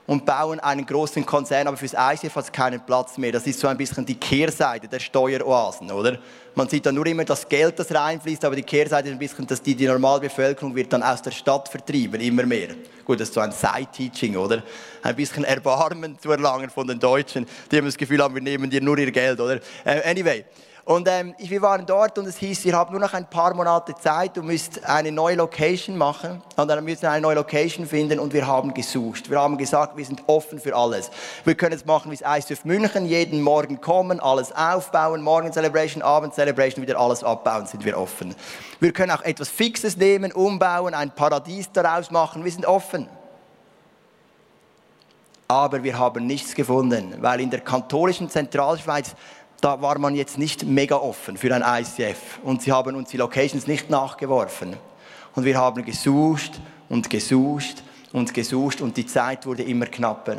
und 0.06 0.26
bauen 0.26 0.60
einen 0.60 0.84
großen 0.84 1.24
Konzern, 1.24 1.66
aber 1.66 1.76
fürs 1.76 1.94
ICF 1.94 2.36
hat 2.36 2.44
es 2.44 2.52
keinen 2.52 2.84
Platz 2.84 3.16
mehr. 3.16 3.32
Das 3.32 3.46
ist 3.46 3.58
so 3.58 3.68
ein 3.68 3.76
bisschen 3.76 4.04
die 4.04 4.16
Kehrseite 4.16 4.88
der 4.88 5.00
Steueroasen, 5.00 5.90
oder? 5.90 6.18
Man 6.56 6.68
sieht 6.68 6.86
dann 6.86 6.94
nur 6.94 7.06
immer 7.06 7.24
das 7.24 7.48
Geld, 7.48 7.78
das 7.80 7.92
reinfließt, 7.92 8.44
aber 8.44 8.54
die 8.54 8.62
Kehrseite 8.62 9.08
ist 9.08 9.14
ein 9.14 9.18
bisschen, 9.18 9.44
dass 9.44 9.60
die, 9.60 9.74
die 9.74 9.88
Normalbevölkerung 9.88 10.74
wird 10.76 10.92
dann 10.92 11.02
aus 11.02 11.20
der 11.20 11.32
Stadt 11.32 11.68
vertrieben, 11.68 12.20
immer 12.20 12.44
mehr. 12.44 12.68
Gut, 13.04 13.18
das 13.18 13.28
ist 13.28 13.34
so 13.34 13.40
ein 13.40 13.50
Side-Teaching, 13.50 14.36
oder? 14.36 14.62
Ein 15.02 15.16
bisschen 15.16 15.42
Erbarmen 15.42 16.16
zu 16.20 16.30
erlangen 16.30 16.70
von 16.70 16.86
den 16.86 17.00
Deutschen, 17.00 17.44
die 17.72 17.78
haben 17.78 17.86
das 17.86 17.96
Gefühl 17.96 18.22
haben, 18.22 18.36
wir 18.36 18.42
nehmen 18.42 18.70
dir 18.70 18.80
nur 18.80 18.96
ihr 18.98 19.10
Geld, 19.10 19.40
oder? 19.40 19.58
Äh, 19.84 20.08
anyway. 20.08 20.44
Und 20.86 21.08
ähm, 21.08 21.34
wir 21.38 21.62
waren 21.62 21.86
dort 21.86 22.18
und 22.18 22.26
es 22.26 22.36
hieß, 22.36 22.66
ihr 22.66 22.76
habt 22.76 22.90
nur 22.90 23.00
noch 23.00 23.14
ein 23.14 23.28
paar 23.30 23.54
Monate 23.54 23.94
Zeit, 23.94 24.36
du 24.36 24.42
müsst 24.42 24.84
eine 24.84 25.10
neue 25.10 25.36
Location 25.36 25.96
machen. 25.96 26.42
Und 26.56 26.68
dann 26.68 26.84
müssen 26.84 27.02
wir 27.02 27.10
eine 27.10 27.22
neue 27.22 27.36
Location 27.36 27.86
finden 27.86 28.18
und 28.18 28.34
wir 28.34 28.46
haben 28.46 28.74
gesucht. 28.74 29.30
Wir 29.30 29.40
haben 29.40 29.56
gesagt, 29.56 29.96
wir 29.96 30.04
sind 30.04 30.22
offen 30.26 30.60
für 30.60 30.76
alles. 30.76 31.10
Wir 31.44 31.54
können 31.54 31.74
es 31.74 31.86
machen 31.86 32.12
wie 32.12 32.16
das 32.18 32.50
ICF 32.50 32.66
München, 32.66 33.06
jeden 33.06 33.40
Morgen 33.40 33.80
kommen, 33.80 34.20
alles 34.20 34.52
aufbauen, 34.52 35.22
Morgen 35.22 35.50
Celebration, 35.52 36.02
Abend 36.02 36.34
Celebration, 36.34 36.43
wieder 36.46 36.98
alles 36.98 37.24
abbauen, 37.24 37.66
sind 37.66 37.84
wir 37.84 37.98
offen. 37.98 38.34
Wir 38.80 38.92
können 38.92 39.10
auch 39.10 39.22
etwas 39.22 39.48
Fixes 39.48 39.96
nehmen, 39.96 40.32
umbauen, 40.32 40.94
ein 40.94 41.10
Paradies 41.10 41.70
daraus 41.72 42.10
machen, 42.10 42.44
wir 42.44 42.52
sind 42.52 42.66
offen. 42.66 43.08
Aber 45.48 45.82
wir 45.82 45.98
haben 45.98 46.26
nichts 46.26 46.54
gefunden, 46.54 47.16
weil 47.20 47.40
in 47.40 47.50
der 47.50 47.60
katholischen 47.60 48.30
Zentralschweiz 48.30 49.14
da 49.64 49.80
war 49.80 49.98
man 49.98 50.14
jetzt 50.14 50.36
nicht 50.36 50.64
mega 50.64 50.96
offen 50.96 51.38
für 51.38 51.54
ein 51.54 51.62
ICF. 51.62 52.40
Und 52.42 52.60
sie 52.60 52.70
haben 52.70 52.96
uns 52.96 53.08
die 53.08 53.16
Locations 53.16 53.66
nicht 53.66 53.88
nachgeworfen. 53.88 54.76
Und 55.34 55.44
wir 55.44 55.56
haben 55.56 55.82
gesucht 55.86 56.60
und 56.90 57.08
gesucht 57.08 57.82
und 58.12 58.34
gesucht 58.34 58.82
und 58.82 58.94
die 58.96 59.06
Zeit 59.06 59.46
wurde 59.46 59.62
immer 59.62 59.86
knapper. 59.86 60.36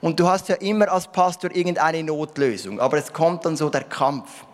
Und 0.00 0.18
du 0.18 0.26
hast 0.26 0.48
ja 0.48 0.56
immer 0.56 0.90
als 0.90 1.06
Pastor 1.06 1.54
irgendeine 1.54 2.02
Notlösung, 2.02 2.80
aber 2.80 2.96
es 2.96 3.12
kommt 3.12 3.44
dann 3.44 3.56
so 3.56 3.68
der 3.68 3.84
Kampf. 3.84 4.44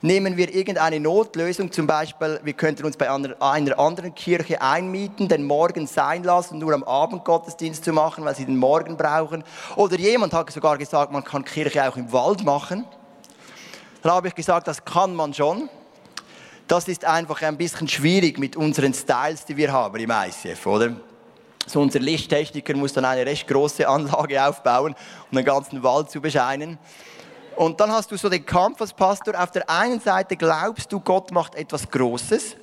Nehmen 0.00 0.36
wir 0.36 0.54
irgendeine 0.54 1.00
Notlösung, 1.00 1.72
zum 1.72 1.88
Beispiel, 1.88 2.38
wir 2.44 2.52
könnten 2.52 2.84
uns 2.84 2.96
bei 2.96 3.10
einer, 3.10 3.78
anderen 3.80 4.14
Kirche 4.14 4.62
einmieten, 4.62 5.26
den 5.26 5.42
Morgen 5.42 5.88
sein 5.88 6.22
lassen, 6.22 6.58
nur 6.58 6.72
am 6.72 6.84
Abend 6.84 7.24
Gottesdienst 7.24 7.84
zu 7.84 7.92
machen, 7.92 8.24
weil 8.24 8.36
sie 8.36 8.44
den 8.44 8.56
Morgen 8.56 8.96
brauchen. 8.96 9.42
Oder 9.74 9.96
jemand 9.96 10.34
hat 10.34 10.52
sogar 10.52 10.78
gesagt, 10.78 11.10
man 11.10 11.24
kann 11.24 11.44
Kirche 11.44 11.88
auch 11.88 11.96
im 11.96 12.12
Wald 12.12 12.44
machen. 12.44 12.84
Dann 14.02 14.12
habe 14.12 14.28
ich 14.28 14.36
gesagt, 14.36 14.68
das 14.68 14.84
kann 14.84 15.16
man 15.16 15.34
schon. 15.34 15.68
Das 16.68 16.86
ist 16.86 17.04
einfach 17.04 17.42
ein 17.42 17.56
bisschen 17.56 17.88
schwierig 17.88 18.38
mit 18.38 18.54
unseren 18.54 18.94
Styles, 18.94 19.46
die 19.46 19.56
wir 19.56 19.72
haben 19.72 19.98
im 19.98 20.10
ICF, 20.12 20.64
oder? 20.66 20.92
So 21.66 21.80
unser 21.80 21.98
Lichttechniker 21.98 22.76
muss 22.76 22.92
dann 22.92 23.04
eine 23.04 23.26
recht 23.26 23.48
große 23.48 23.88
Anlage 23.88 24.46
aufbauen, 24.46 24.94
um 25.30 25.36
den 25.36 25.44
ganzen 25.44 25.82
Wald 25.82 26.08
zu 26.10 26.20
bescheinen. 26.20 26.78
Und 27.58 27.80
dann 27.80 27.90
hast 27.90 28.12
du 28.12 28.16
so 28.16 28.28
den 28.28 28.46
Kampf 28.46 28.80
als 28.80 28.92
Pastor. 28.92 29.34
Auf 29.36 29.50
der 29.50 29.68
einen 29.68 29.98
Seite 29.98 30.36
glaubst 30.36 30.92
du, 30.92 31.00
Gott 31.00 31.32
macht 31.32 31.56
etwas 31.56 31.90
Großes. 31.90 32.54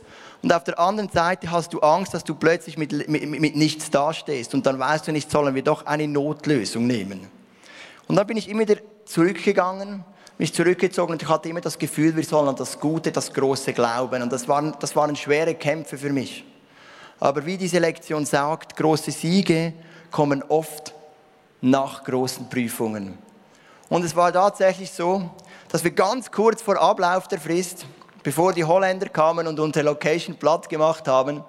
Und 0.42 0.54
auf 0.54 0.64
der 0.64 0.80
anderen 0.80 1.10
Seite 1.10 1.52
hast 1.52 1.74
du 1.74 1.82
Angst, 1.82 2.14
dass 2.14 2.24
du 2.24 2.34
plötzlich 2.34 2.78
mit, 2.78 3.10
mit, 3.10 3.28
mit 3.28 3.58
nichts 3.58 3.92
dastehst. 3.92 4.54
Und 4.54 4.66
dann 4.66 4.80
weißt 4.80 5.06
du 5.06 5.12
nicht, 5.12 5.30
sollen 5.30 5.54
wir 5.54 5.64
doch 5.64 5.86
eine 5.86 6.08
Notlösung 6.08 6.88
nehmen. 6.88 7.28
Und 8.08 8.16
dann 8.16 8.26
bin 8.26 8.38
ich 8.38 8.48
immer 8.48 8.62
wieder 8.62 8.78
zurückgegangen, 9.04 10.06
mich 10.38 10.54
zurückgezogen 10.54 11.12
und 11.12 11.22
ich 11.22 11.28
hatte 11.28 11.50
immer 11.50 11.60
das 11.60 11.78
Gefühl, 11.78 12.16
wir 12.16 12.24
sollen 12.24 12.48
an 12.48 12.56
das 12.56 12.80
Gute, 12.80 13.12
das 13.12 13.34
Große 13.34 13.74
glauben. 13.74 14.22
Und 14.22 14.32
das 14.32 14.48
waren, 14.48 14.76
das 14.80 14.96
waren 14.96 15.14
schwere 15.18 15.56
Kämpfe 15.56 15.98
für 15.98 16.14
mich. 16.14 16.46
Aber 17.20 17.46
wie 17.46 17.58
diese 17.58 17.80
Lektion 17.80 18.26
sagt, 18.26 18.78
große 18.78 19.12
Siege 19.12 19.74
kommen 20.10 20.42
oft 20.44 20.94
nach 21.60 22.06
großen 22.06 22.50
Prüfungen. 22.50 23.25
Und 23.90 24.04
es 24.04 24.16
war 24.16 24.34
tatsächlich 24.34 24.92
so, 24.92 25.30
dass 25.70 25.84
wir 25.84 25.92
ganz 25.92 26.32
kurz 26.32 26.62
vor 26.62 26.82
Ablauf 26.82 27.28
der 27.28 27.40
Frist, 27.40 27.86
bevor 28.24 28.54
die 28.54 28.64
Holländer 28.64 29.10
kamen 29.10 29.48
und 29.48 29.60
unsere 29.60 29.86
Location 29.86 30.36
platt 30.36 30.68
gemacht 30.70 31.08
haben, 31.08 31.44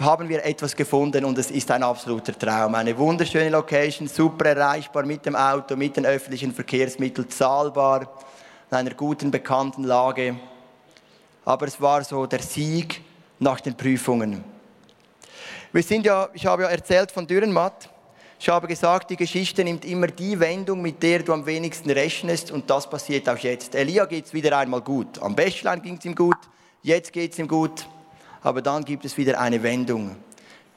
haben 0.00 0.28
wir 0.28 0.44
etwas 0.44 0.76
gefunden 0.76 1.24
und 1.24 1.36
es 1.38 1.50
ist 1.50 1.70
ein 1.70 1.82
absoluter 1.82 2.38
Traum. 2.38 2.74
Eine 2.74 2.96
wunderschöne 2.96 3.50
Location, 3.50 4.06
super 4.06 4.50
erreichbar 4.50 5.04
mit 5.04 5.26
dem 5.26 5.34
Auto, 5.34 5.74
mit 5.74 5.96
den 5.96 6.06
öffentlichen 6.06 6.54
Verkehrsmitteln, 6.54 7.28
zahlbar, 7.28 8.02
in 8.70 8.76
einer 8.76 8.94
guten, 8.94 9.30
bekannten 9.30 9.84
Lage. 9.84 10.36
Aber 11.44 11.66
es 11.66 11.80
war 11.80 12.04
so 12.04 12.26
der 12.26 12.42
Sieg 12.42 13.02
nach 13.40 13.60
den 13.60 13.74
Prüfungen. 13.74 14.44
Wir 15.72 15.82
sind 15.82 16.06
ja, 16.06 16.28
ich 16.32 16.46
habe 16.46 16.62
ja 16.62 16.68
erzählt 16.68 17.10
von 17.10 17.26
Dürrenmatt. 17.26 17.88
Ich 18.40 18.48
habe 18.48 18.68
gesagt, 18.68 19.10
die 19.10 19.16
Geschichte 19.16 19.64
nimmt 19.64 19.84
immer 19.84 20.06
die 20.06 20.38
Wendung, 20.38 20.80
mit 20.80 21.02
der 21.02 21.24
du 21.24 21.32
am 21.32 21.44
wenigsten 21.44 21.90
rechnest 21.90 22.52
und 22.52 22.70
das 22.70 22.88
passiert 22.88 23.28
auch 23.28 23.36
jetzt. 23.36 23.74
Elia 23.74 24.04
geht 24.04 24.26
es 24.26 24.32
wieder 24.32 24.56
einmal 24.56 24.80
gut. 24.80 25.20
Am 25.20 25.34
Bächlein 25.34 25.82
ging 25.82 25.96
es 25.98 26.04
ihm 26.04 26.14
gut, 26.14 26.36
jetzt 26.82 27.12
geht 27.12 27.32
es 27.32 27.38
ihm 27.40 27.48
gut, 27.48 27.84
aber 28.42 28.62
dann 28.62 28.84
gibt 28.84 29.04
es 29.04 29.16
wieder 29.16 29.40
eine 29.40 29.60
Wendung. 29.60 30.14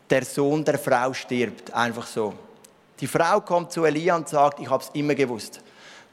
Der 0.09 0.25
Sohn 0.25 0.65
der 0.65 0.79
Frau 0.79 1.13
stirbt, 1.13 1.71
einfach 1.71 2.07
so. 2.07 2.33
Die 2.99 3.05
Frau 3.05 3.41
kommt 3.41 3.71
zu 3.71 3.85
Elia 3.85 4.15
und 4.15 4.27
sagt, 4.27 4.59
ich 4.59 4.69
habe 4.69 4.83
es 4.83 4.89
immer 4.93 5.13
gewusst. 5.13 5.61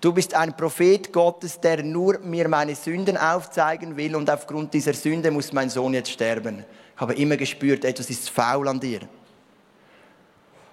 Du 0.03 0.13
bist 0.13 0.35
ein 0.35 0.55
Prophet 0.55 1.11
Gottes, 1.13 1.59
der 1.59 1.83
nur 1.83 2.19
mir 2.19 2.47
meine 2.47 2.75
Sünden 2.75 3.17
aufzeigen 3.17 3.97
will 3.97 4.15
und 4.15 4.31
aufgrund 4.31 4.75
dieser 4.75 4.93
Sünde 4.93 5.31
muss 5.31 5.53
mein 5.55 5.71
Sohn 5.71 5.95
jetzt 5.95 6.11
sterben. 6.11 6.65
Ich 6.95 7.01
habe 7.01 7.15
immer 7.15 7.39
gespürt, 7.39 7.87
etwas 7.87 8.11
ist 8.11 8.29
faul 8.29 8.69
an 8.69 8.79
dir. 8.79 9.01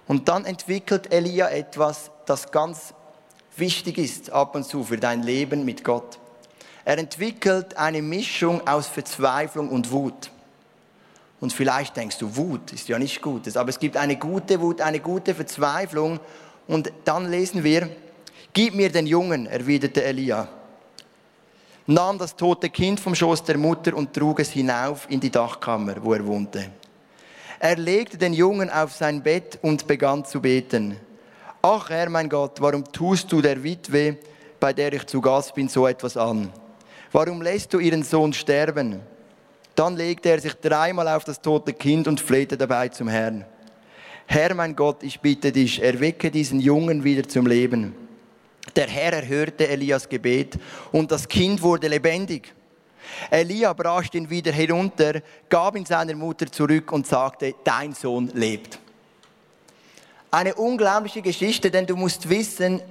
Und 0.06 0.28
dann 0.28 0.44
entwickelt 0.44 1.12
Elia 1.12 1.48
etwas, 1.48 2.10
das 2.26 2.50
ganz 2.50 2.94
wichtig 3.56 3.98
ist 3.98 4.30
ab 4.30 4.54
und 4.54 4.64
zu 4.64 4.84
für 4.84 4.98
dein 4.98 5.22
Leben 5.22 5.64
mit 5.64 5.82
Gott. 5.82 6.18
Er 6.84 6.98
entwickelt 6.98 7.76
eine 7.76 8.02
Mischung 8.02 8.66
aus 8.66 8.86
Verzweiflung 8.86 9.70
und 9.70 9.90
Wut. 9.90 10.30
Und 11.40 11.52
vielleicht 11.52 11.96
denkst 11.96 12.18
du, 12.18 12.36
Wut 12.36 12.72
ist 12.72 12.88
ja 12.88 12.98
nicht 12.98 13.20
Gutes, 13.20 13.56
aber 13.56 13.70
es 13.70 13.78
gibt 13.78 13.96
eine 13.96 14.16
gute 14.16 14.60
Wut, 14.60 14.80
eine 14.80 15.00
gute 15.00 15.34
Verzweiflung. 15.34 16.20
Und 16.66 16.92
dann 17.04 17.30
lesen 17.30 17.64
wir, 17.64 17.90
Gib 18.56 18.74
mir 18.74 18.90
den 18.90 19.06
Jungen, 19.06 19.44
erwiderte 19.44 20.02
Elia, 20.02 20.48
nahm 21.86 22.16
das 22.16 22.34
tote 22.34 22.70
Kind 22.70 22.98
vom 22.98 23.14
Schoß 23.14 23.44
der 23.44 23.58
Mutter 23.58 23.94
und 23.94 24.14
trug 24.14 24.40
es 24.40 24.48
hinauf 24.48 25.06
in 25.10 25.20
die 25.20 25.30
Dachkammer, 25.30 26.02
wo 26.02 26.14
er 26.14 26.26
wohnte. 26.26 26.70
Er 27.58 27.76
legte 27.76 28.18
den 28.18 28.32
Jungen 28.32 28.70
auf 28.70 28.92
sein 28.92 29.22
Bett 29.22 29.58
und 29.62 29.86
begann 29.86 30.24
zu 30.24 30.40
beten. 30.40 30.96
Ach 31.62 31.88
Herr, 31.90 32.08
mein 32.10 32.28
Gott, 32.28 32.60
warum 32.60 32.84
tust 32.92 33.32
du 33.32 33.40
der 33.40 33.62
Witwe, 33.62 34.18
bei 34.60 34.72
der 34.72 34.92
ich 34.92 35.06
zu 35.06 35.20
Gast 35.20 35.54
bin, 35.54 35.68
so 35.68 35.86
etwas 35.86 36.16
an? 36.16 36.52
Warum 37.12 37.40
lässt 37.40 37.72
du 37.72 37.78
ihren 37.78 38.02
Sohn 38.02 38.32
sterben? 38.32 39.00
Dann 39.74 39.96
legte 39.96 40.30
er 40.30 40.40
sich 40.40 40.54
dreimal 40.54 41.08
auf 41.08 41.24
das 41.24 41.40
tote 41.40 41.72
Kind 41.72 42.08
und 42.08 42.20
flehte 42.20 42.56
dabei 42.56 42.88
zum 42.88 43.08
Herrn. 43.08 43.44
Herr, 44.26 44.54
mein 44.54 44.74
Gott, 44.74 45.02
ich 45.02 45.20
bitte 45.20 45.52
dich, 45.52 45.82
erwecke 45.82 46.30
diesen 46.30 46.60
Jungen 46.60 47.04
wieder 47.04 47.28
zum 47.28 47.46
Leben. 47.46 47.94
Der 48.74 48.88
Herr 48.88 49.12
erhörte 49.12 49.68
Elias 49.68 50.08
Gebet 50.08 50.58
und 50.92 51.10
das 51.12 51.28
Kind 51.28 51.62
wurde 51.62 51.88
lebendig. 51.88 52.52
Elia 53.30 53.72
brach 53.72 54.12
ihn 54.12 54.28
wieder 54.28 54.52
herunter, 54.52 55.20
gab 55.48 55.76
ihn 55.76 55.84
seiner 55.84 56.14
Mutter 56.14 56.50
zurück 56.50 56.92
und 56.92 57.06
sagte, 57.06 57.54
dein 57.64 57.92
Sohn 57.92 58.30
lebt. 58.34 58.78
Eine 60.30 60.54
unglaubliche 60.54 61.22
Geschichte, 61.22 61.70
denn 61.70 61.86
du 61.86 61.96
musst 61.96 62.28
wissen, 62.28 62.82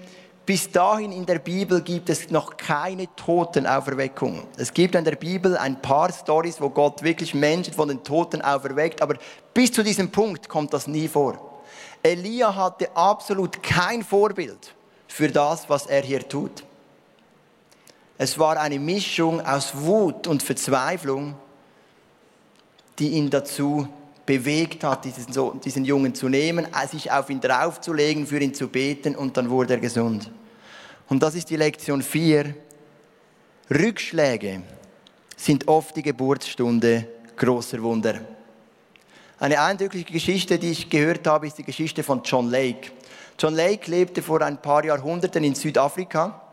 bis 0.46 0.72
dahin 0.72 1.12
in 1.12 1.26
der 1.26 1.40
Bibel 1.40 1.82
gibt 1.82 2.10
es 2.10 2.30
noch 2.30 2.56
keine 2.56 3.08
Totenauferweckung. 3.16 4.44
Es 4.58 4.72
gibt 4.74 4.94
in 4.94 5.04
der 5.04 5.16
Bibel 5.16 5.58
ein 5.58 5.82
paar 5.82 6.14
Stories, 6.14 6.62
wo 6.62 6.70
Gott 6.70 7.02
wirklich 7.02 7.34
Menschen 7.34 7.74
von 7.74 7.88
den 7.88 8.04
Toten 8.04 8.42
auferweckt, 8.42 9.02
aber 9.02 9.16
bis 9.54 9.72
zu 9.72 9.84
diesem 9.84 10.12
Punkt 10.12 10.48
kommt 10.48 10.72
das 10.74 10.86
nie 10.86 11.08
vor. 11.08 11.62
Elia 12.04 12.56
hatte 12.56 12.96
absolut 12.96 13.64
kein 13.64 14.04
Vorbild 14.04 14.76
für 15.08 15.30
das, 15.30 15.68
was 15.68 15.88
er 15.88 16.04
hier 16.04 16.28
tut. 16.28 16.64
Es 18.18 18.40
war 18.40 18.58
eine 18.60 18.80
Mischung 18.80 19.42
aus 19.46 19.76
Wut 19.76 20.28
und 20.28 20.42
Verzweiflung, 20.42 21.36
die 22.98 23.10
ihn 23.10 23.30
dazu 23.30 23.88
bewegt 24.26 24.84
hat, 24.84 25.06
diesen, 25.06 25.60
diesen 25.60 25.86
Jungen 25.86 26.16
zu 26.16 26.30
nehmen, 26.30 26.68
sich 26.90 27.12
auf 27.12 27.30
ihn 27.30 27.42
draufzulegen, 27.42 28.26
für 28.26 28.40
ihn 28.40 28.54
zu 28.54 28.70
beten 28.70 29.16
und 29.16 29.36
dann 29.38 29.50
wurde 29.50 29.74
er 29.74 29.80
gesund. 29.80 30.32
Und 31.10 31.22
das 31.22 31.36
ist 31.36 31.50
die 31.50 31.58
Lektion 31.58 32.02
4. 32.02 32.56
Rückschläge 33.70 34.62
sind 35.36 35.68
oft 35.68 35.96
die 35.96 36.02
Geburtsstunde 36.02 37.08
großer 37.36 37.82
Wunder. 37.84 38.22
Eine 39.38 39.60
eindrückliche 39.60 40.12
Geschichte, 40.12 40.58
die 40.58 40.72
ich 40.72 40.90
gehört 40.90 41.28
habe, 41.28 41.48
ist 41.48 41.58
die 41.58 41.64
Geschichte 41.64 42.02
von 42.02 42.22
John 42.24 42.50
Lake. 42.50 42.92
John 43.38 43.54
Lake 43.54 43.92
lebte 43.92 44.22
vor 44.22 44.42
ein 44.42 44.62
paar 44.62 44.86
Jahrhunderten 44.86 45.44
in 45.44 45.54
Südafrika 45.54 46.45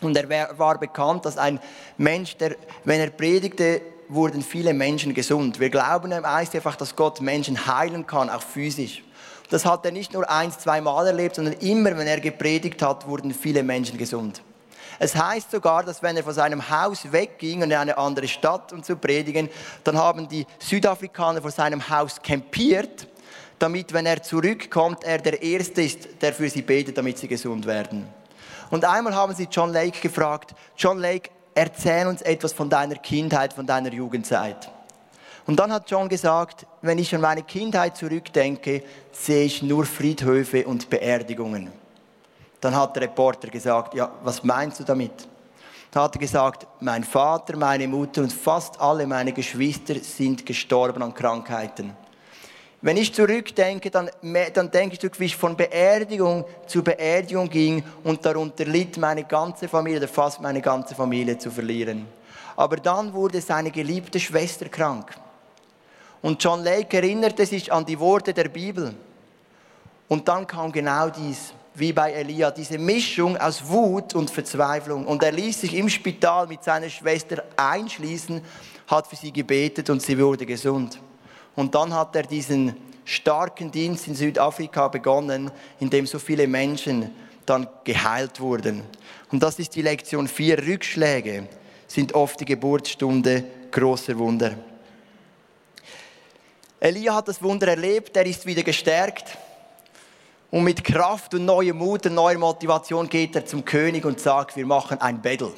und 0.00 0.16
er 0.16 0.58
war 0.58 0.78
bekannt 0.78 1.26
als 1.26 1.36
ein 1.36 1.60
Mensch, 1.96 2.36
der, 2.36 2.56
wenn 2.84 3.00
er 3.00 3.10
predigte, 3.10 3.82
wurden 4.08 4.42
viele 4.42 4.74
Menschen 4.74 5.14
gesund. 5.14 5.60
Wir 5.60 5.70
glauben 5.70 6.12
im 6.12 6.24
ICF 6.24 6.54
einfach, 6.56 6.76
dass 6.76 6.96
Gott 6.96 7.20
Menschen 7.20 7.66
heilen 7.66 8.06
kann, 8.06 8.28
auch 8.28 8.42
physisch. 8.42 9.02
Das 9.50 9.64
hat 9.64 9.84
er 9.84 9.92
nicht 9.92 10.12
nur 10.12 10.28
eins, 10.30 10.58
zwei 10.58 10.80
Mal 10.80 11.06
erlebt, 11.06 11.36
sondern 11.36 11.54
immer, 11.54 11.96
wenn 11.96 12.06
er 12.06 12.20
gepredigt 12.20 12.82
hat, 12.82 13.06
wurden 13.06 13.34
viele 13.34 13.62
Menschen 13.62 13.98
gesund. 13.98 14.42
Es 14.98 15.16
heißt 15.16 15.50
sogar, 15.50 15.82
dass 15.82 16.02
wenn 16.02 16.16
er 16.16 16.22
von 16.22 16.34
seinem 16.34 16.68
Haus 16.68 17.10
wegging 17.10 17.62
und 17.62 17.70
in 17.70 17.76
eine 17.76 17.96
andere 17.96 18.28
Stadt 18.28 18.72
um 18.72 18.82
zu 18.82 18.96
predigen, 18.96 19.48
dann 19.82 19.96
haben 19.96 20.28
die 20.28 20.46
Südafrikaner 20.58 21.40
vor 21.40 21.50
seinem 21.50 21.88
Haus 21.88 22.20
campiert, 22.22 23.08
damit, 23.58 23.92
wenn 23.92 24.06
er 24.06 24.22
zurückkommt, 24.22 25.04
er 25.04 25.18
der 25.18 25.42
Erste 25.42 25.82
ist, 25.82 26.08
der 26.20 26.32
für 26.32 26.48
sie 26.48 26.62
betet, 26.62 26.98
damit 26.98 27.18
sie 27.18 27.28
gesund 27.28 27.66
werden. 27.66 28.06
Und 28.70 28.84
einmal 28.84 29.14
haben 29.14 29.34
sie 29.34 29.48
John 29.50 29.72
Lake 29.72 30.00
gefragt, 30.00 30.54
John 30.76 30.98
Lake, 30.98 31.30
erzähl 31.54 32.06
uns 32.06 32.22
etwas 32.22 32.52
von 32.52 32.70
deiner 32.70 32.96
Kindheit, 32.96 33.52
von 33.52 33.66
deiner 33.66 33.92
Jugendzeit. 33.92 34.70
Und 35.46 35.56
dann 35.56 35.72
hat 35.72 35.90
John 35.90 36.08
gesagt, 36.08 36.66
wenn 36.80 36.98
ich 36.98 37.14
an 37.14 37.20
meine 37.20 37.42
Kindheit 37.42 37.96
zurückdenke, 37.96 38.84
sehe 39.10 39.44
ich 39.44 39.62
nur 39.62 39.84
Friedhöfe 39.84 40.66
und 40.66 40.88
Beerdigungen. 40.88 41.72
Dann 42.60 42.76
hat 42.76 42.94
der 42.94 43.04
Reporter 43.04 43.48
gesagt, 43.48 43.94
ja, 43.94 44.12
was 44.22 44.44
meinst 44.44 44.80
du 44.80 44.84
damit? 44.84 45.26
Da 45.90 46.04
hat 46.04 46.14
er 46.14 46.20
gesagt, 46.20 46.68
mein 46.78 47.02
Vater, 47.02 47.56
meine 47.56 47.88
Mutter 47.88 48.22
und 48.22 48.32
fast 48.32 48.80
alle 48.80 49.06
meine 49.06 49.32
Geschwister 49.32 49.96
sind 49.96 50.46
gestorben 50.46 51.02
an 51.02 51.12
Krankheiten. 51.12 51.96
Wenn 52.82 52.96
ich 52.96 53.12
zurückdenke, 53.12 53.90
dann, 53.90 54.10
dann 54.54 54.70
denke 54.70 54.96
ich, 54.96 55.20
wie 55.20 55.26
ich 55.26 55.36
von 55.36 55.54
Beerdigung 55.54 56.46
zu 56.66 56.82
Beerdigung 56.82 57.48
ging 57.50 57.84
und 58.04 58.24
darunter 58.24 58.64
litt, 58.64 58.96
meine 58.96 59.24
ganze 59.24 59.68
Familie 59.68 59.98
oder 59.98 60.08
fast 60.08 60.40
meine 60.40 60.62
ganze 60.62 60.94
Familie 60.94 61.36
zu 61.36 61.50
verlieren. 61.50 62.06
Aber 62.56 62.76
dann 62.76 63.12
wurde 63.12 63.40
seine 63.40 63.70
geliebte 63.70 64.18
Schwester 64.18 64.68
krank. 64.68 65.14
Und 66.22 66.42
John 66.42 66.62
Lake 66.62 66.96
erinnerte 66.96 67.44
sich 67.44 67.70
an 67.70 67.84
die 67.84 67.98
Worte 67.98 68.32
der 68.32 68.48
Bibel. 68.48 68.94
Und 70.08 70.26
dann 70.26 70.46
kam 70.46 70.72
genau 70.72 71.10
dies, 71.10 71.52
wie 71.74 71.92
bei 71.92 72.12
Elia, 72.12 72.50
diese 72.50 72.78
Mischung 72.78 73.36
aus 73.36 73.66
Wut 73.66 74.14
und 74.14 74.30
Verzweiflung. 74.30 75.06
Und 75.06 75.22
er 75.22 75.32
ließ 75.32 75.60
sich 75.60 75.74
im 75.74 75.88
Spital 75.88 76.46
mit 76.46 76.64
seiner 76.64 76.88
Schwester 76.88 77.44
einschließen, 77.56 78.40
hat 78.86 79.06
für 79.06 79.16
sie 79.16 79.32
gebetet 79.32 79.88
und 79.90 80.00
sie 80.00 80.18
wurde 80.18 80.46
gesund. 80.46 80.98
Und 81.56 81.74
dann 81.74 81.94
hat 81.94 82.14
er 82.16 82.22
diesen 82.22 82.76
starken 83.04 83.70
Dienst 83.70 84.06
in 84.06 84.14
Südafrika 84.14 84.88
begonnen, 84.88 85.50
in 85.80 85.90
dem 85.90 86.06
so 86.06 86.18
viele 86.18 86.46
Menschen 86.46 87.10
dann 87.44 87.66
geheilt 87.84 88.40
wurden. 88.40 88.82
Und 89.32 89.42
das 89.42 89.58
ist 89.58 89.74
die 89.74 89.82
Lektion 89.82 90.28
4. 90.28 90.66
Rückschläge 90.66 91.48
sind 91.86 92.14
oft 92.14 92.38
die 92.40 92.44
Geburtsstunde 92.44 93.44
großer 93.70 94.16
Wunder. 94.18 94.56
Elia 96.78 97.14
hat 97.14 97.28
das 97.28 97.42
Wunder 97.42 97.68
erlebt, 97.68 98.16
er 98.16 98.24
ist 98.24 98.46
wieder 98.46 98.62
gestärkt. 98.62 99.36
Und 100.50 100.64
mit 100.64 100.82
Kraft 100.82 101.34
und 101.34 101.44
neuem 101.44 101.76
Mut 101.76 102.06
und 102.06 102.14
neuer 102.14 102.38
Motivation 102.38 103.08
geht 103.08 103.36
er 103.36 103.44
zum 103.44 103.64
König 103.64 104.04
und 104.04 104.18
sagt, 104.18 104.56
wir 104.56 104.66
machen 104.66 105.00
ein 105.00 105.20
Battle. 105.20 105.52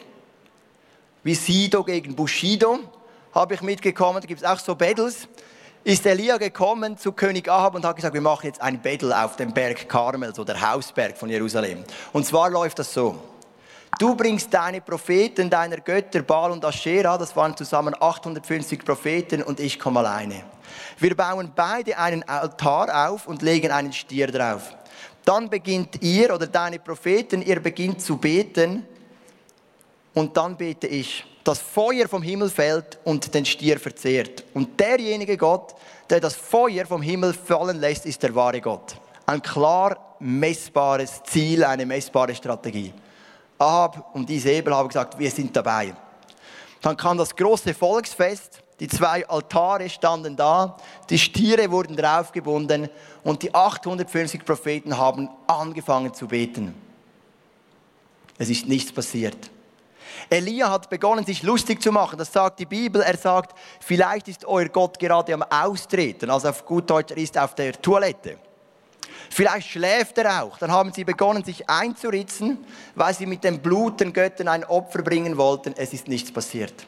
Wie 1.22 1.34
Sido 1.34 1.84
gegen 1.84 2.14
Bushido 2.14 2.80
habe 3.34 3.54
ich 3.54 3.62
mitgekommen, 3.62 4.20
da 4.20 4.26
gibt 4.26 4.42
es 4.42 4.46
auch 4.46 4.58
so 4.58 4.74
Battles 4.74 5.28
ist 5.84 6.06
Elia 6.06 6.36
gekommen 6.36 6.96
zu 6.96 7.12
König 7.12 7.48
Ahab 7.48 7.74
und 7.74 7.84
hat 7.84 7.96
gesagt, 7.96 8.14
wir 8.14 8.20
machen 8.20 8.46
jetzt 8.46 8.60
ein 8.60 8.80
Battle 8.80 9.16
auf 9.24 9.36
dem 9.36 9.52
Berg 9.52 9.88
Karmel, 9.88 10.34
so 10.34 10.44
der 10.44 10.60
Hausberg 10.60 11.16
von 11.16 11.28
Jerusalem. 11.28 11.84
Und 12.12 12.24
zwar 12.24 12.50
läuft 12.50 12.78
das 12.78 12.92
so. 12.92 13.20
Du 13.98 14.14
bringst 14.14 14.54
deine 14.54 14.80
Propheten 14.80 15.50
deiner 15.50 15.76
Götter 15.78 16.22
Baal 16.22 16.52
und 16.52 16.64
Aschera, 16.64 17.18
das 17.18 17.34
waren 17.36 17.56
zusammen 17.56 17.94
850 17.98 18.84
Propheten 18.84 19.42
und 19.42 19.60
ich 19.60 19.78
komme 19.78 20.00
alleine. 20.00 20.44
Wir 20.98 21.16
bauen 21.16 21.52
beide 21.54 21.98
einen 21.98 22.22
Altar 22.28 23.08
auf 23.08 23.26
und 23.26 23.42
legen 23.42 23.70
einen 23.70 23.92
Stier 23.92 24.28
drauf. 24.28 24.74
Dann 25.24 25.50
beginnt 25.50 26.02
ihr 26.02 26.34
oder 26.34 26.46
deine 26.46 26.78
Propheten, 26.78 27.42
ihr 27.42 27.60
beginnt 27.60 28.00
zu 28.00 28.16
beten 28.16 28.86
und 30.14 30.36
dann 30.36 30.56
bete 30.56 30.86
ich 30.86 31.24
das 31.44 31.58
Feuer 31.58 32.08
vom 32.08 32.22
Himmel 32.22 32.50
fällt 32.50 32.98
und 33.04 33.34
den 33.34 33.44
Stier 33.44 33.78
verzehrt. 33.78 34.44
Und 34.54 34.78
derjenige 34.78 35.36
Gott, 35.36 35.74
der 36.08 36.20
das 36.20 36.34
Feuer 36.34 36.86
vom 36.86 37.02
Himmel 37.02 37.32
fallen 37.32 37.80
lässt, 37.80 38.06
ist 38.06 38.22
der 38.22 38.34
wahre 38.34 38.60
Gott. 38.60 38.96
Ein 39.26 39.42
klar 39.42 40.16
messbares 40.20 41.22
Ziel, 41.24 41.64
eine 41.64 41.86
messbare 41.86 42.34
Strategie. 42.34 42.92
Ahab 43.58 44.14
und 44.14 44.28
Isabel 44.30 44.74
haben 44.74 44.88
gesagt, 44.88 45.18
wir 45.18 45.30
sind 45.30 45.54
dabei. 45.54 45.94
Dann 46.80 46.96
kam 46.96 47.16
das 47.16 47.34
große 47.34 47.74
Volksfest, 47.74 48.60
die 48.80 48.88
zwei 48.88 49.26
Altare 49.28 49.88
standen 49.88 50.34
da, 50.34 50.76
die 51.08 51.18
Stiere 51.18 51.70
wurden 51.70 51.96
draufgebunden 51.96 52.88
und 53.22 53.42
die 53.44 53.54
850 53.54 54.44
Propheten 54.44 54.98
haben 54.98 55.28
angefangen 55.46 56.12
zu 56.12 56.26
beten. 56.26 56.74
Es 58.38 58.50
ist 58.50 58.66
nichts 58.66 58.90
passiert. 58.90 59.51
Elia 60.32 60.70
hat 60.70 60.88
begonnen, 60.88 61.26
sich 61.26 61.42
lustig 61.42 61.82
zu 61.82 61.92
machen. 61.92 62.18
Das 62.18 62.32
sagt 62.32 62.58
die 62.58 62.64
Bibel. 62.64 63.02
Er 63.02 63.18
sagt, 63.18 63.54
vielleicht 63.80 64.28
ist 64.28 64.46
euer 64.46 64.70
Gott 64.70 64.98
gerade 64.98 65.34
am 65.34 65.42
Austreten. 65.42 66.30
Also 66.30 66.48
auf 66.48 66.64
gut 66.64 66.88
Deutsch, 66.88 67.10
er 67.10 67.18
ist 67.18 67.36
auf 67.36 67.54
der 67.54 67.72
Toilette. 67.80 68.38
Vielleicht 69.28 69.68
schläft 69.68 70.16
er 70.16 70.42
auch. 70.42 70.56
Dann 70.56 70.72
haben 70.72 70.90
sie 70.90 71.04
begonnen, 71.04 71.44
sich 71.44 71.68
einzuritzen, 71.68 72.64
weil 72.94 73.12
sie 73.12 73.26
mit 73.26 73.44
dem 73.44 73.60
Blut 73.60 74.00
den 74.00 74.14
Göttern 74.14 74.48
ein 74.48 74.64
Opfer 74.64 75.02
bringen 75.02 75.36
wollten. 75.36 75.74
Es 75.76 75.92
ist 75.92 76.08
nichts 76.08 76.32
passiert. 76.32 76.86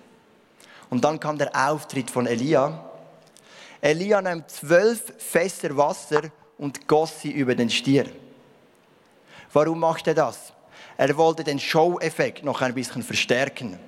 Und 0.88 1.04
dann 1.04 1.20
kam 1.20 1.36
der 1.36 1.50
Auftritt 1.54 2.10
von 2.10 2.26
Elia. 2.26 2.82
Elia 3.82 4.22
nahm 4.22 4.48
zwölf 4.48 5.12
Fässer 5.18 5.76
Wasser 5.76 6.22
und 6.56 6.88
goss 6.88 7.20
sie 7.20 7.32
über 7.32 7.54
den 7.54 7.68
Stier. 7.68 8.06
Warum 9.52 9.80
macht 9.80 10.06
er 10.06 10.14
das? 10.14 10.54
Er 10.96 11.16
wollte 11.16 11.44
den 11.44 11.58
Show-Effekt 11.58 12.44
noch 12.44 12.62
ein 12.62 12.74
bisschen 12.74 13.02
verstärken. 13.02 13.78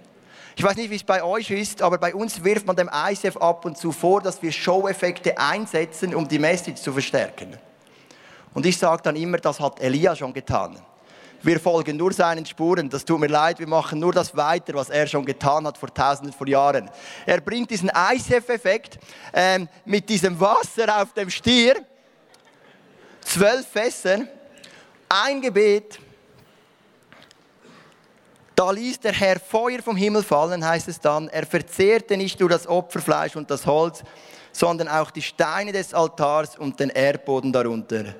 Ich 0.57 0.65
weiß 0.65 0.77
nicht, 0.77 0.91
wie 0.91 0.97
es 0.97 1.05
bei 1.05 1.23
euch 1.23 1.51
ist, 1.51 1.83
aber 1.83 1.99
bei 1.99 2.15
uns 2.15 2.43
wirft 2.43 2.67
man 2.67 2.75
dem 2.75 2.89
ICF 2.91 3.37
ab 3.37 3.65
und 3.65 3.77
zu 3.77 3.93
vor, 3.93 4.23
dass 4.23 4.41
wir 4.43 4.51
Show-Effekte 4.51 5.37
einsetzen, 5.39 6.15
um 6.15 6.27
die 6.27 6.39
Message 6.39 6.81
zu 6.81 6.93
verstärken. 6.93 7.57
Und 8.55 8.65
ich 8.65 8.79
sage 8.79 9.03
dann 9.03 9.17
immer, 9.17 9.37
das 9.37 9.61
hat 9.61 9.81
Elia 9.81 10.17
schon 10.17 10.33
getan. 10.33 10.81
Wir 11.43 11.61
folgen 11.61 11.99
nur 11.99 12.13
seinen 12.13 12.47
Spuren. 12.47 12.89
Das 12.89 13.05
tut 13.05 13.21
mir 13.21 13.27
leid, 13.27 13.59
wir 13.59 13.69
machen 13.69 14.01
nur 14.01 14.13
das 14.13 14.35
weiter, 14.35 14.73
was 14.75 14.89
er 14.89 15.07
schon 15.07 15.27
getan 15.27 15.67
hat 15.67 15.77
vor 15.77 15.93
tausenden 15.93 16.33
von 16.33 16.47
Jahren. 16.47 16.91
Er 17.27 17.43
bringt 17.43 17.71
diesen 17.71 17.91
ICF-Effekt 17.91 18.99
ähm, 19.35 19.69
mit 19.85 20.09
diesem 20.09 20.41
Wasser 20.41 21.03
auf 21.03 21.13
dem 21.13 21.29
Stier, 21.29 21.77
zwölf 23.21 23.67
Fässer, 23.69 24.21
ein 25.09 25.41
Gebet, 25.43 26.01
da 28.57 28.71
ließ 28.71 29.01
der 29.01 29.13
Herr 29.13 29.39
Feuer 29.39 29.83
vom 29.83 29.97
Himmel 29.97 30.23
fallen, 30.23 30.65
heißt 30.65 30.89
es 30.89 30.99
dann. 30.99 31.29
Er 31.29 31.47
verzehrte 31.47 32.17
nicht 32.17 32.41
nur 32.41 32.49
das 32.49 32.67
Opferfleisch 32.67 33.37
und 33.37 33.51
das 33.51 33.67
Holz, 33.67 34.03
sondern 34.51 34.89
auch 34.89 35.11
die 35.11 35.21
Steine 35.21 35.73
des 35.73 35.93
Altars 35.93 36.57
und 36.57 36.81
den 36.81 36.89
Erdboden 36.89 37.53
darunter. 37.53 38.15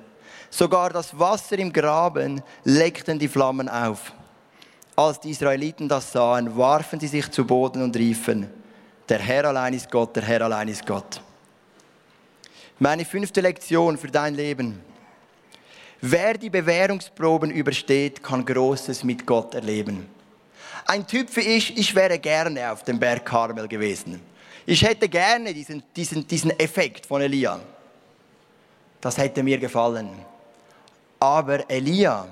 Sogar 0.51 0.91
das 0.91 1.17
Wasser 1.17 1.57
im 1.57 1.73
Graben 1.73 2.43
leckten 2.63 3.17
die 3.17 3.27
Flammen 3.27 3.67
auf. 3.67 4.13
Als 4.95 5.19
die 5.19 5.31
Israeliten 5.31 5.89
das 5.89 6.11
sahen, 6.11 6.55
warfen 6.55 6.99
sie 6.99 7.07
sich 7.07 7.29
zu 7.31 7.45
Boden 7.45 7.81
und 7.81 7.95
riefen, 7.97 8.47
der 9.09 9.19
Herr 9.19 9.45
allein 9.45 9.73
ist 9.73 9.89
Gott, 9.89 10.15
der 10.15 10.23
Herr 10.23 10.41
allein 10.43 10.67
ist 10.67 10.85
Gott. 10.85 11.21
Meine 12.77 13.05
fünfte 13.05 13.41
Lektion 13.41 13.97
für 13.97 14.07
dein 14.07 14.35
Leben. 14.35 14.81
Wer 15.99 16.35
die 16.35 16.51
Bewährungsproben 16.51 17.49
übersteht, 17.49 18.21
kann 18.21 18.45
Großes 18.45 19.03
mit 19.03 19.25
Gott 19.25 19.55
erleben. 19.55 20.16
Ein 20.89 21.05
Typ 21.05 21.35
wie 21.35 21.41
ich, 21.41 21.77
ich 21.77 21.93
wäre 21.93 22.17
gerne 22.17 22.71
auf 22.71 22.81
dem 22.81 22.97
Berg 22.97 23.25
Karmel 23.25 23.67
gewesen. 23.67 24.21
Ich 24.65 24.81
hätte 24.81 25.09
gerne 25.09 25.53
diesen, 25.53 25.83
diesen, 25.93 26.25
diesen 26.25 26.57
Effekt 26.57 27.05
von 27.05 27.21
Elia. 27.21 27.59
Das 29.01 29.17
hätte 29.17 29.43
mir 29.43 29.57
gefallen. 29.57 30.09
Aber 31.19 31.69
Elia 31.69 32.25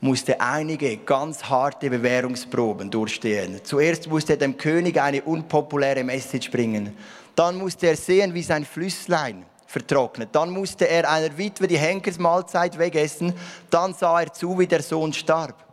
musste 0.00 0.40
einige 0.40 0.96
ganz 0.96 1.44
harte 1.44 1.90
Bewährungsproben 1.90 2.90
durchstehen. 2.90 3.60
Zuerst 3.64 4.08
musste 4.08 4.32
er 4.32 4.38
dem 4.38 4.56
König 4.56 4.98
eine 4.98 5.20
unpopuläre 5.20 6.02
Message 6.02 6.50
bringen. 6.50 6.96
Dann 7.34 7.56
musste 7.56 7.88
er 7.88 7.96
sehen, 7.96 8.32
wie 8.32 8.42
sein 8.42 8.64
Flüsslein 8.64 9.44
vertrocknet. 9.66 10.30
Dann 10.32 10.48
musste 10.48 10.88
er 10.88 11.10
einer 11.10 11.36
Witwe 11.36 11.66
die 11.66 11.76
Henkersmahlzeit 11.76 12.78
wegessen. 12.78 13.34
Dann 13.68 13.92
sah 13.92 14.22
er 14.22 14.32
zu, 14.32 14.58
wie 14.58 14.66
der 14.66 14.82
Sohn 14.82 15.12
starb. 15.12 15.67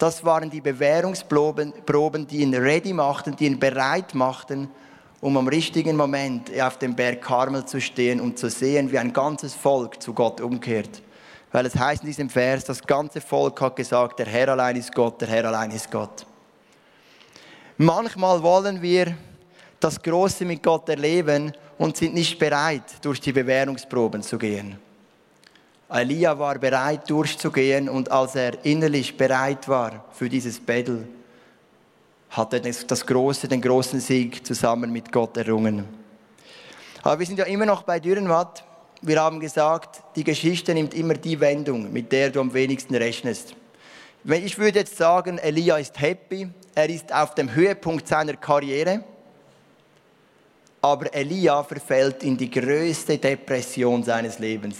Das 0.00 0.24
waren 0.24 0.48
die 0.48 0.62
Bewährungsproben, 0.62 2.26
die 2.26 2.38
ihn 2.38 2.54
ready 2.54 2.94
machten, 2.94 3.36
die 3.36 3.44
ihn 3.44 3.60
bereit 3.60 4.14
machten, 4.14 4.70
um 5.20 5.36
am 5.36 5.46
richtigen 5.46 5.94
Moment 5.94 6.50
auf 6.58 6.78
dem 6.78 6.96
Berg 6.96 7.20
Karmel 7.20 7.66
zu 7.66 7.82
stehen 7.82 8.18
und 8.18 8.38
zu 8.38 8.48
sehen, 8.48 8.90
wie 8.90 8.98
ein 8.98 9.12
ganzes 9.12 9.54
Volk 9.54 10.00
zu 10.00 10.14
Gott 10.14 10.40
umkehrt. 10.40 11.02
Weil 11.52 11.66
es 11.66 11.76
heißt 11.76 12.02
in 12.02 12.06
diesem 12.06 12.30
Vers, 12.30 12.64
das 12.64 12.80
ganze 12.82 13.20
Volk 13.20 13.60
hat 13.60 13.76
gesagt, 13.76 14.18
der 14.20 14.26
Herr 14.26 14.48
allein 14.48 14.76
ist 14.76 14.94
Gott, 14.94 15.20
der 15.20 15.28
Herr 15.28 15.44
allein 15.44 15.70
ist 15.70 15.90
Gott. 15.90 16.24
Manchmal 17.76 18.42
wollen 18.42 18.80
wir 18.80 19.14
das 19.80 20.00
Große 20.00 20.46
mit 20.46 20.62
Gott 20.62 20.88
erleben 20.88 21.52
und 21.76 21.98
sind 21.98 22.14
nicht 22.14 22.38
bereit, 22.38 22.84
durch 23.02 23.20
die 23.20 23.32
Bewährungsproben 23.32 24.22
zu 24.22 24.38
gehen. 24.38 24.78
Elia 25.92 26.38
war 26.38 26.58
bereit 26.58 27.10
durchzugehen 27.10 27.88
und 27.88 28.10
als 28.12 28.36
er 28.36 28.64
innerlich 28.64 29.16
bereit 29.16 29.66
war 29.68 30.04
für 30.12 30.28
dieses 30.28 30.60
Battle, 30.60 31.08
hat 32.30 32.52
er 32.52 32.60
das 32.60 33.06
große, 33.06 33.48
den 33.48 33.60
großen 33.60 33.98
Sieg 33.98 34.46
zusammen 34.46 34.92
mit 34.92 35.10
Gott 35.10 35.36
errungen. 35.36 35.84
Aber 37.02 37.18
wir 37.18 37.26
sind 37.26 37.38
ja 37.38 37.44
immer 37.46 37.66
noch 37.66 37.82
bei 37.82 37.98
Dürrenmatt. 37.98 38.62
Wir 39.02 39.20
haben 39.20 39.40
gesagt, 39.40 40.02
die 40.14 40.22
Geschichte 40.22 40.74
nimmt 40.74 40.94
immer 40.94 41.14
die 41.14 41.40
Wendung, 41.40 41.92
mit 41.92 42.12
der 42.12 42.30
du 42.30 42.40
am 42.40 42.54
wenigsten 42.54 42.94
rechnest. 42.94 43.56
Ich 44.22 44.58
würde 44.58 44.80
jetzt 44.80 44.96
sagen, 44.96 45.38
Elia 45.38 45.78
ist 45.78 45.98
happy, 45.98 46.50
er 46.74 46.88
ist 46.88 47.12
auf 47.12 47.34
dem 47.34 47.52
Höhepunkt 47.52 48.06
seiner 48.06 48.34
Karriere, 48.34 49.02
aber 50.82 51.12
Elia 51.12 51.64
verfällt 51.64 52.22
in 52.22 52.36
die 52.36 52.50
größte 52.50 53.18
Depression 53.18 54.04
seines 54.04 54.38
Lebens. 54.38 54.76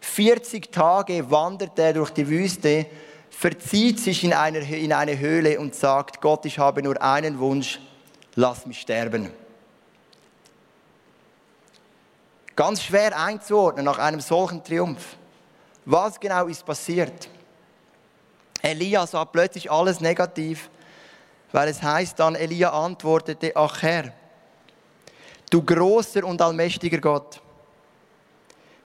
40 0.00 0.72
Tage 0.72 1.30
wandert 1.30 1.78
er 1.78 1.94
durch 1.94 2.10
die 2.10 2.28
Wüste, 2.28 2.86
verzieht 3.30 4.00
sich 4.00 4.24
in, 4.24 4.32
einer, 4.32 4.60
in 4.60 4.92
eine 4.92 5.18
Höhle 5.18 5.58
und 5.58 5.74
sagt, 5.74 6.20
Gott, 6.20 6.44
ich 6.46 6.58
habe 6.58 6.82
nur 6.82 7.00
einen 7.02 7.38
Wunsch, 7.38 7.80
lass 8.34 8.66
mich 8.66 8.80
sterben. 8.80 9.30
Ganz 12.54 12.82
schwer 12.82 13.18
einzuordnen 13.18 13.84
nach 13.84 13.98
einem 13.98 14.20
solchen 14.20 14.64
Triumph. 14.64 15.16
Was 15.84 16.18
genau 16.18 16.46
ist 16.46 16.64
passiert? 16.64 17.28
Elia 18.62 19.06
sah 19.06 19.26
plötzlich 19.26 19.70
alles 19.70 20.00
negativ, 20.00 20.70
weil 21.52 21.68
es 21.68 21.82
heißt 21.82 22.18
dann, 22.18 22.34
Elia 22.34 22.70
antwortete, 22.70 23.52
ach 23.54 23.82
Herr, 23.82 24.12
du 25.50 25.62
großer 25.62 26.24
und 26.24 26.40
allmächtiger 26.40 26.98
Gott, 26.98 27.40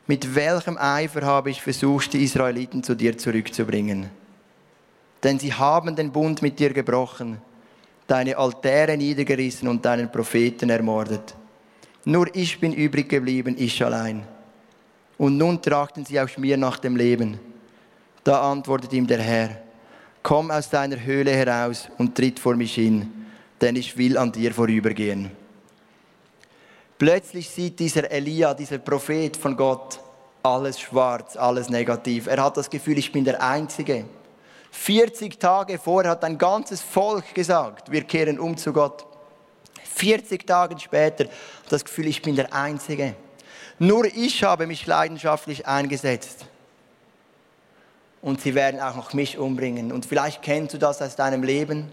mit 0.07 0.35
welchem 0.35 0.77
Eifer 0.77 1.21
habe 1.21 1.51
ich 1.51 1.61
versucht, 1.61 2.13
die 2.13 2.23
Israeliten 2.23 2.83
zu 2.83 2.95
dir 2.95 3.17
zurückzubringen? 3.17 4.09
Denn 5.23 5.39
sie 5.39 5.53
haben 5.53 5.95
den 5.95 6.11
Bund 6.11 6.41
mit 6.41 6.59
dir 6.59 6.73
gebrochen, 6.73 7.39
deine 8.07 8.37
Altäre 8.37 8.97
niedergerissen 8.97 9.67
und 9.67 9.85
deinen 9.85 10.11
Propheten 10.11 10.69
ermordet. 10.69 11.35
Nur 12.03 12.35
ich 12.35 12.59
bin 12.59 12.73
übrig 12.73 13.07
geblieben, 13.09 13.55
ich 13.57 13.83
allein. 13.83 14.23
Und 15.17 15.37
nun 15.37 15.61
trachten 15.61 16.03
sie 16.03 16.19
auch 16.19 16.35
mir 16.37 16.57
nach 16.57 16.79
dem 16.79 16.95
Leben. 16.95 17.39
Da 18.23 18.51
antwortet 18.51 18.91
ihm 18.93 19.05
der 19.05 19.21
Herr, 19.21 19.61
komm 20.23 20.49
aus 20.49 20.69
deiner 20.69 20.99
Höhle 20.99 21.31
heraus 21.31 21.87
und 21.97 22.15
tritt 22.15 22.39
vor 22.39 22.55
mich 22.55 22.75
hin, 22.75 23.11
denn 23.61 23.75
ich 23.75 23.97
will 23.97 24.17
an 24.17 24.31
dir 24.31 24.51
vorübergehen. 24.53 25.31
Plötzlich 27.01 27.49
sieht 27.49 27.79
dieser 27.79 28.11
Elia, 28.11 28.53
dieser 28.53 28.77
Prophet 28.77 29.35
von 29.35 29.57
Gott, 29.57 29.99
alles 30.43 30.79
schwarz, 30.79 31.35
alles 31.35 31.67
negativ. 31.67 32.27
Er 32.27 32.43
hat 32.43 32.57
das 32.57 32.69
Gefühl, 32.69 32.95
ich 32.99 33.11
bin 33.11 33.25
der 33.25 33.41
Einzige. 33.41 34.05
40 34.69 35.39
Tage 35.39 35.79
vorher 35.79 36.11
hat 36.11 36.23
ein 36.23 36.37
ganzes 36.37 36.79
Volk 36.79 37.33
gesagt, 37.33 37.91
wir 37.91 38.03
kehren 38.03 38.39
um 38.39 38.55
zu 38.55 38.71
Gott. 38.71 39.03
40 39.95 40.45
Tage 40.45 40.79
später 40.79 41.25
das 41.69 41.83
Gefühl, 41.83 42.05
ich 42.05 42.21
bin 42.21 42.35
der 42.35 42.53
Einzige. 42.53 43.15
Nur 43.79 44.05
ich 44.05 44.43
habe 44.43 44.67
mich 44.67 44.85
leidenschaftlich 44.85 45.65
eingesetzt. 45.65 46.45
Und 48.21 48.41
sie 48.41 48.53
werden 48.53 48.79
auch 48.79 48.95
noch 48.95 49.13
mich 49.13 49.39
umbringen. 49.39 49.91
Und 49.91 50.05
vielleicht 50.05 50.43
kennst 50.43 50.75
du 50.75 50.77
das 50.77 51.01
aus 51.01 51.15
deinem 51.15 51.41
Leben. 51.41 51.89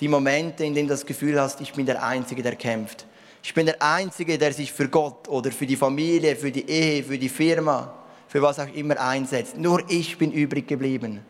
Die 0.00 0.08
Momente, 0.08 0.64
in 0.64 0.74
denen 0.74 0.88
du 0.88 0.94
das 0.94 1.06
Gefühl 1.06 1.40
hast, 1.40 1.60
ich 1.60 1.74
bin 1.74 1.86
der 1.86 2.02
Einzige, 2.02 2.42
der 2.42 2.56
kämpft. 2.56 3.06
Ich 3.46 3.54
bin 3.54 3.66
der 3.66 3.80
Einzige, 3.80 4.38
der 4.38 4.52
sich 4.52 4.72
für 4.72 4.88
Gott 4.88 5.28
oder 5.28 5.52
für 5.52 5.66
die 5.66 5.76
Familie, 5.76 6.34
für 6.34 6.50
die 6.50 6.68
Ehe, 6.68 7.04
für 7.04 7.16
die 7.16 7.28
Firma, 7.28 7.94
für 8.26 8.42
was 8.42 8.58
auch 8.58 8.74
immer 8.74 8.98
einsetzt. 8.98 9.56
Nur 9.56 9.88
ich 9.88 10.18
bin 10.18 10.32
übrig 10.32 10.66
geblieben. 10.66 11.20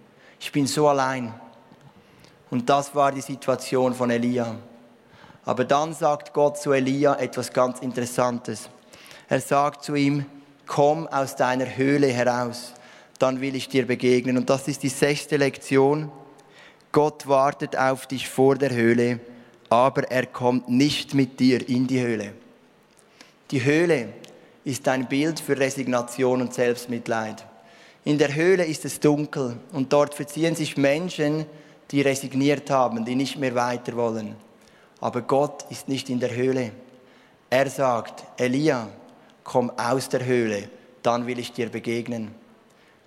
Ich 0.40 0.50
bin 0.50 0.66
so 0.66 0.88
allein. 0.88 1.34
Und 2.50 2.70
das 2.70 2.94
war 2.94 3.12
die 3.12 3.20
Situation 3.20 3.92
von 3.92 4.08
Elia. 4.08 4.56
Aber 5.44 5.66
dann 5.66 5.92
sagt 5.92 6.32
Gott 6.32 6.56
zu 6.56 6.72
Elia 6.72 7.16
etwas 7.16 7.52
ganz 7.52 7.80
Interessantes. 7.80 8.70
Er 9.28 9.42
sagt 9.42 9.84
zu 9.84 9.94
ihm, 9.94 10.24
komm 10.66 11.06
aus 11.08 11.36
deiner 11.36 11.76
Höhle 11.76 12.06
heraus, 12.06 12.72
dann 13.18 13.42
will 13.42 13.54
ich 13.54 13.68
dir 13.68 13.86
begegnen. 13.86 14.38
Und 14.38 14.48
das 14.48 14.68
ist 14.68 14.82
die 14.82 14.88
sechste 14.88 15.36
Lektion. 15.36 16.10
Gott 16.92 17.28
wartet 17.28 17.76
auf 17.76 18.06
dich 18.06 18.26
vor 18.26 18.56
der 18.56 18.70
Höhle 18.70 19.20
aber 19.68 20.10
er 20.10 20.26
kommt 20.26 20.68
nicht 20.68 21.14
mit 21.14 21.40
dir 21.40 21.68
in 21.68 21.86
die 21.86 22.00
Höhle. 22.00 22.32
Die 23.50 23.64
Höhle 23.64 24.08
ist 24.64 24.86
ein 24.88 25.08
Bild 25.08 25.40
für 25.40 25.58
Resignation 25.58 26.40
und 26.40 26.54
Selbstmitleid. 26.54 27.44
In 28.04 28.18
der 28.18 28.34
Höhle 28.34 28.64
ist 28.64 28.84
es 28.84 29.00
dunkel 29.00 29.56
und 29.72 29.92
dort 29.92 30.14
verziehen 30.14 30.54
sich 30.54 30.76
Menschen, 30.76 31.46
die 31.90 32.00
resigniert 32.00 32.70
haben, 32.70 33.04
die 33.04 33.14
nicht 33.14 33.38
mehr 33.38 33.54
weiter 33.54 33.96
wollen. 33.96 34.36
Aber 35.00 35.22
Gott 35.22 35.64
ist 35.70 35.88
nicht 35.88 36.10
in 36.10 36.20
der 36.20 36.34
Höhle. 36.34 36.72
Er 37.50 37.70
sagt, 37.70 38.24
Elia, 38.40 38.88
komm 39.44 39.70
aus 39.76 40.08
der 40.08 40.24
Höhle, 40.24 40.68
dann 41.02 41.26
will 41.26 41.38
ich 41.38 41.52
dir 41.52 41.68
begegnen. 41.68 42.34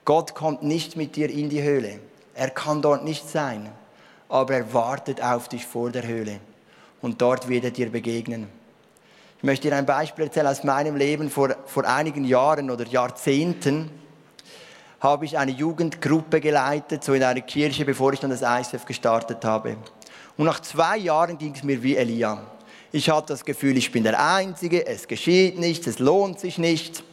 Gott 0.06 0.34
kommt 0.34 0.64
nicht 0.64 0.96
mit 0.96 1.16
dir 1.16 1.30
in 1.30 1.50
die 1.50 1.62
Höhle. 1.62 2.00
Er 2.34 2.50
kann 2.50 2.82
dort 2.82 3.04
nicht 3.04 3.28
sein, 3.30 3.70
aber 4.30 4.54
er 4.56 4.74
wartet 4.74 5.22
auf 5.22 5.50
dich 5.50 5.66
vor 5.66 5.92
der 5.92 6.08
Höhle 6.08 6.40
und 7.02 7.22
dort 7.22 7.48
wird 7.48 7.64
er 7.64 7.72
dir 7.72 7.90
begegnen. 7.90 8.48
Ich 9.38 9.44
möchte 9.44 9.70
dir 9.70 9.76
ein 9.76 9.86
Beispiel 9.86 10.26
erzählen 10.26 10.48
aus 10.48 10.64
meinem 10.64 10.98
Leben. 10.98 11.30
Vor, 11.30 11.56
vor 11.66 11.86
einigen 11.86 12.26
Jahren 12.26 12.70
oder 12.70 12.86
Jahrzehnten 12.86 13.90
habe 15.00 15.24
ich 15.24 15.38
eine 15.38 15.52
Jugendgruppe 15.52 16.42
geleitet, 16.42 17.04
so 17.06 17.14
in 17.14 17.24
einer 17.24 17.40
Kirche, 17.42 17.86
bevor 17.86 18.12
ich 18.12 18.20
dann 18.20 18.32
das 18.32 18.42
ISF 18.42 18.84
gestartet 18.84 19.46
habe. 19.46 19.78
Und 20.36 20.46
nach 20.46 20.60
zwei 20.60 20.98
Jahren 20.98 21.38
ging 21.38 21.54
es 21.56 21.64
mir 21.64 21.82
wie 21.82 21.96
Elia. 21.96 22.42
Ich 22.92 23.10
hatte 23.10 23.28
das 23.34 23.46
Gefühl, 23.46 23.78
ich 23.78 23.92
bin 23.92 24.04
der 24.04 24.20
Einzige, 24.22 24.86
es 24.86 25.08
geschieht 25.08 25.58
nichts, 25.58 25.88
es 25.88 26.00
lohnt 26.00 26.40
sich 26.40 26.58
nicht. 26.58 27.04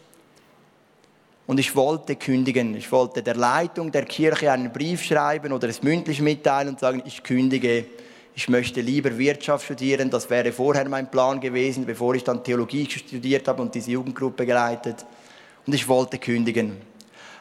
Und 1.46 1.60
ich 1.60 1.76
wollte 1.76 2.16
kündigen. 2.16 2.74
Ich 2.74 2.90
wollte 2.90 3.22
der 3.22 3.36
Leitung 3.36 3.92
der 3.92 4.04
Kirche 4.04 4.50
einen 4.50 4.72
Brief 4.72 5.04
schreiben 5.04 5.52
oder 5.52 5.68
es 5.68 5.82
mündlich 5.82 6.20
mitteilen 6.20 6.70
und 6.70 6.80
sagen, 6.80 7.02
ich 7.04 7.22
kündige 7.22 7.84
ich 8.36 8.50
möchte 8.50 8.82
lieber 8.82 9.16
Wirtschaft 9.16 9.64
studieren. 9.64 10.10
Das 10.10 10.28
wäre 10.28 10.52
vorher 10.52 10.86
mein 10.90 11.10
Plan 11.10 11.40
gewesen, 11.40 11.86
bevor 11.86 12.14
ich 12.14 12.22
dann 12.22 12.44
Theologie 12.44 12.86
studiert 12.88 13.48
habe 13.48 13.62
und 13.62 13.74
diese 13.74 13.92
Jugendgruppe 13.92 14.44
geleitet. 14.44 15.06
Und 15.66 15.72
ich 15.72 15.88
wollte 15.88 16.18
kündigen. 16.18 16.76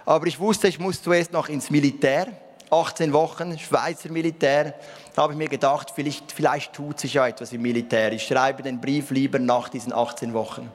Aber 0.06 0.26
ich 0.26 0.40
wusste, 0.40 0.70
ich 0.70 0.80
muss 0.80 1.04
zuerst 1.04 1.34
noch 1.34 1.50
ins 1.50 1.70
Militär. 1.70 2.28
18 2.72 3.12
Wochen, 3.12 3.60
Schweizer 3.60 4.10
Militär. 4.10 4.74
Da 5.14 5.24
habe 5.24 5.34
ich 5.34 5.38
mir 5.38 5.50
gedacht, 5.50 5.92
vielleicht, 5.94 6.32
vielleicht 6.32 6.72
tut 6.72 6.98
sich 7.02 7.14
ja 7.16 7.28
etwas 7.28 7.52
im 7.52 7.62
Militär. 7.62 8.14
Ich 8.14 8.24
schreibe 8.24 8.64
den 8.64 8.80
Brief 8.80 9.12
lieber 9.12 9.38
nach 9.38 9.68
diesen 9.68 9.92
18 9.92 10.34
Wochen. 10.34 10.72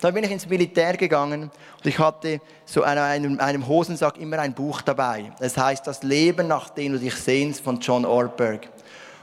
Dann 0.00 0.14
bin 0.14 0.24
ich 0.24 0.30
ins 0.30 0.46
Militär 0.46 0.96
gegangen 0.96 1.42
und 1.42 1.86
ich 1.86 1.98
hatte 1.98 2.40
so 2.64 2.84
an 2.84 2.96
einem, 2.96 3.38
einem 3.38 3.68
Hosensack 3.68 4.16
immer 4.16 4.38
ein 4.38 4.54
Buch 4.54 4.80
dabei. 4.80 5.30
Es 5.40 5.58
heißt 5.58 5.86
Das 5.86 6.02
Leben, 6.02 6.48
nach 6.48 6.70
dem 6.70 6.94
du 6.94 6.98
dich 6.98 7.14
sehnst 7.14 7.60
von 7.60 7.78
John 7.78 8.06
Ortberg. 8.06 8.68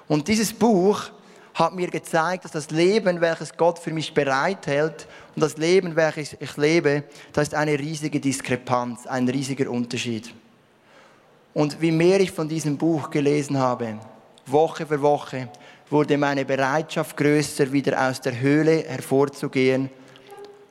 Und 0.10 0.28
dieses 0.28 0.52
Buch 0.52 1.04
hat 1.54 1.76
mir 1.76 1.88
gezeigt, 1.88 2.43
dass 2.43 2.52
das 2.52 2.72
Leben, 2.72 3.22
welches 3.22 3.56
Gott 3.56 3.78
für 3.78 3.93
mich 3.93 4.13
bereithält 4.13 5.08
und 5.36 5.41
das 5.41 5.56
Leben, 5.58 5.95
welches 5.95 6.36
ich 6.39 6.58
lebe, 6.58 7.04
da 7.32 7.41
ist 7.41 7.54
eine 7.54 7.78
riesige 7.78 8.19
Diskrepanz, 8.19 9.06
ein 9.06 9.30
riesiger 9.30 9.69
Unterschied. 9.69 10.34
Und 11.54 11.80
wie 11.80 11.91
mehr 11.91 12.19
ich 12.22 12.32
von 12.32 12.50
diesem 12.50 12.76
Buch 12.76 13.12
gelesen 13.12 13.58
habe, 13.60 14.00
Woche 14.48 14.88
für 14.88 15.00
Woche, 15.02 15.50
wurde 15.91 16.17
meine 16.17 16.43
Bereitschaft 16.43 17.15
größer, 17.15 17.72
wieder 17.72 18.10
aus 18.10 18.19
der 18.19 18.39
Höhle 18.39 18.84
hervorzugehen 18.88 19.91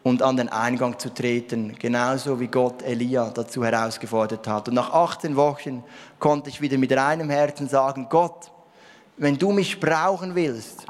und 0.02 0.20
an 0.20 0.36
den 0.36 0.48
Eingang 0.48 0.98
zu 0.98 1.14
treten, 1.14 1.76
genauso 1.78 2.40
wie 2.40 2.48
Gott 2.48 2.82
Elia 2.82 3.30
dazu 3.30 3.64
herausgefordert 3.64 4.48
hat. 4.48 4.68
Und 4.68 4.74
nach 4.74 4.92
18 4.92 5.36
Wochen 5.36 5.84
konnte 6.18 6.50
ich 6.50 6.60
wieder 6.60 6.78
mit 6.78 6.90
reinem 6.92 7.30
Herzen 7.30 7.68
sagen, 7.68 8.08
Gott, 8.08 8.50
wenn 9.18 9.36
du 9.36 9.52
mich 9.52 9.78
brauchen 9.78 10.34
willst, 10.34 10.86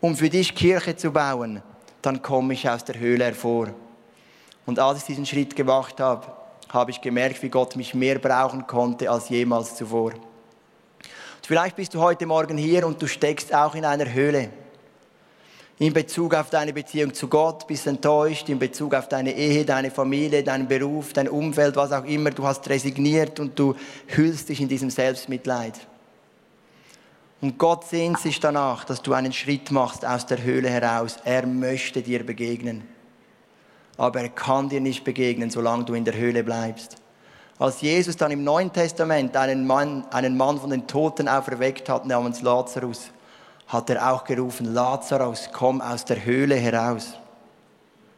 um 0.00 0.16
für 0.16 0.30
dich 0.30 0.54
Kirche 0.54 0.96
zu 0.96 1.10
bauen, 1.10 1.62
dann 2.02 2.22
komme 2.22 2.54
ich 2.54 2.68
aus 2.68 2.84
der 2.84 2.98
Höhle 2.98 3.24
hervor. 3.24 3.68
Und 4.66 4.78
als 4.78 4.98
ich 4.98 5.04
diesen 5.04 5.26
Schritt 5.26 5.56
gemacht 5.56 6.00
habe, 6.00 6.26
habe 6.68 6.90
ich 6.90 7.00
gemerkt, 7.00 7.42
wie 7.42 7.48
Gott 7.48 7.76
mich 7.76 7.94
mehr 7.94 8.18
brauchen 8.18 8.66
konnte 8.66 9.10
als 9.10 9.28
jemals 9.28 9.76
zuvor. 9.76 10.12
Und 10.12 11.46
vielleicht 11.46 11.76
bist 11.76 11.94
du 11.94 12.00
heute 12.00 12.26
Morgen 12.26 12.56
hier 12.56 12.86
und 12.86 13.00
du 13.00 13.06
steckst 13.06 13.54
auch 13.54 13.74
in 13.74 13.84
einer 13.84 14.12
Höhle. 14.12 14.50
In 15.78 15.92
Bezug 15.92 16.34
auf 16.34 16.50
deine 16.50 16.72
Beziehung 16.72 17.12
zu 17.12 17.26
Gott 17.28 17.66
bist 17.66 17.86
enttäuscht, 17.86 18.48
in 18.48 18.60
Bezug 18.60 18.94
auf 18.94 19.08
deine 19.08 19.34
Ehe, 19.34 19.64
deine 19.64 19.90
Familie, 19.90 20.44
deinen 20.44 20.68
Beruf, 20.68 21.12
dein 21.12 21.28
Umfeld, 21.28 21.74
was 21.74 21.90
auch 21.90 22.04
immer. 22.04 22.30
Du 22.30 22.46
hast 22.46 22.68
resigniert 22.68 23.40
und 23.40 23.58
du 23.58 23.74
hüllst 24.06 24.48
dich 24.48 24.60
in 24.60 24.68
diesem 24.68 24.90
Selbstmitleid. 24.90 25.74
Und 27.44 27.58
Gott 27.58 27.84
sehnt 27.84 28.18
sich 28.20 28.40
danach, 28.40 28.84
dass 28.84 29.02
du 29.02 29.12
einen 29.12 29.34
Schritt 29.34 29.70
machst 29.70 30.06
aus 30.06 30.24
der 30.24 30.42
Höhle 30.42 30.70
heraus. 30.70 31.18
Er 31.26 31.46
möchte 31.46 32.00
dir 32.00 32.24
begegnen. 32.24 32.88
Aber 33.98 34.22
er 34.22 34.30
kann 34.30 34.70
dir 34.70 34.80
nicht 34.80 35.04
begegnen, 35.04 35.50
solange 35.50 35.84
du 35.84 35.92
in 35.92 36.06
der 36.06 36.14
Höhle 36.14 36.42
bleibst. 36.42 36.96
Als 37.58 37.82
Jesus 37.82 38.16
dann 38.16 38.30
im 38.30 38.44
Neuen 38.44 38.72
Testament 38.72 39.36
einen 39.36 39.66
Mann, 39.66 40.06
einen 40.10 40.38
Mann 40.38 40.58
von 40.58 40.70
den 40.70 40.86
Toten 40.86 41.28
auferweckt 41.28 41.90
hat, 41.90 42.06
namens 42.06 42.40
Lazarus, 42.40 43.10
hat 43.66 43.90
er 43.90 44.10
auch 44.10 44.24
gerufen, 44.24 44.72
Lazarus, 44.72 45.50
komm 45.52 45.82
aus 45.82 46.06
der 46.06 46.24
Höhle 46.24 46.54
heraus. 46.54 47.12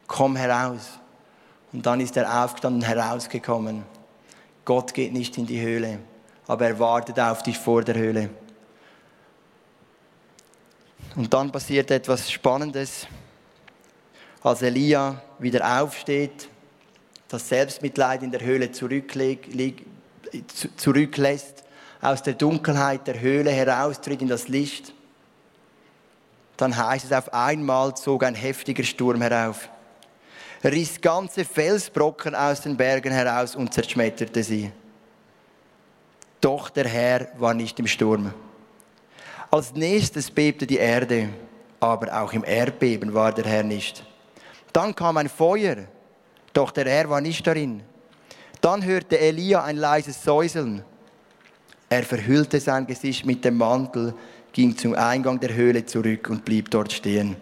Komm 0.07 0.37
heraus. 0.37 0.99
Und 1.73 1.85
dann 1.85 1.99
ist 1.99 2.15
er 2.15 2.45
aufgestanden, 2.45 2.81
herausgekommen. 2.81 3.83
Gott 4.63 4.93
geht 4.93 5.11
nicht 5.11 5.37
in 5.37 5.45
die 5.45 5.59
Höhle, 5.59 5.99
aber 6.47 6.67
er 6.67 6.79
wartet 6.79 7.19
auf 7.19 7.43
dich 7.43 7.57
vor 7.57 7.83
der 7.83 7.95
Höhle. 7.95 8.29
Und 11.17 11.33
dann 11.33 11.51
passiert 11.51 11.89
etwas 11.89 12.31
Spannendes. 12.31 13.07
Als 14.43 14.61
Elia 14.61 15.19
wieder 15.39 15.81
aufsteht, 15.81 16.47
das 17.27 17.49
Selbstmitleid 17.49 18.21
in 18.21 18.31
der 18.31 18.41
Höhle 18.41 18.71
zurücklässt, 18.71 19.83
aus 22.01 22.21
der 22.21 22.35
Dunkelheit 22.35 23.07
der 23.07 23.19
Höhle 23.19 23.49
heraustritt 23.49 24.21
in 24.21 24.27
das 24.27 24.47
Licht, 24.47 24.93
dann 26.55 26.77
heißt 26.77 27.05
es 27.05 27.11
auf 27.11 27.33
einmal 27.33 27.97
zog 27.97 28.23
ein 28.23 28.35
heftiger 28.35 28.83
Sturm 28.83 29.19
herauf. 29.19 29.69
riss 30.63 31.01
ganze 31.01 31.45
Felsbrocken 31.45 32.35
aus 32.35 32.61
den 32.61 32.77
Bergen 32.77 33.11
heraus 33.11 33.55
und 33.55 33.73
zerschmetterte 33.73 34.43
sie. 34.43 34.71
Doch 36.41 36.69
der 36.69 36.87
Herr 36.87 37.27
war 37.39 37.55
nicht 37.55 37.79
im 37.79 37.87
Sturm. 37.87 38.31
Als 39.49 39.73
nächstes 39.73 40.29
bebte 40.29 40.67
die 40.67 40.77
Erde, 40.77 41.29
aber 41.79 42.21
auch 42.21 42.33
im 42.33 42.43
Erdbeben 42.43 43.13
war 43.13 43.31
der 43.31 43.45
Herr 43.45 43.63
nicht. 43.63 44.03
Dann 44.73 44.93
kam 44.93 45.17
ein 45.17 45.29
Feuer, 45.29 45.77
doch 46.53 46.71
der 46.71 46.85
Herr 46.85 47.09
war 47.09 47.21
nicht 47.21 47.47
darin. 47.47 47.81
Dann 48.59 48.83
hörte 48.83 49.19
Elia 49.19 49.63
ein 49.63 49.77
leises 49.77 50.21
Säuseln. 50.21 50.83
Er 51.89 52.03
verhüllte 52.03 52.59
sein 52.59 52.85
Gesicht 52.85 53.25
mit 53.25 53.45
dem 53.45 53.57
Mantel, 53.57 54.13
ging 54.51 54.75
zum 54.75 54.95
Eingang 54.95 55.39
der 55.39 55.53
Höhle 55.53 55.85
zurück 55.85 56.29
und 56.29 56.43
blieb 56.43 56.69
dort 56.69 56.91
stehen. 56.91 57.37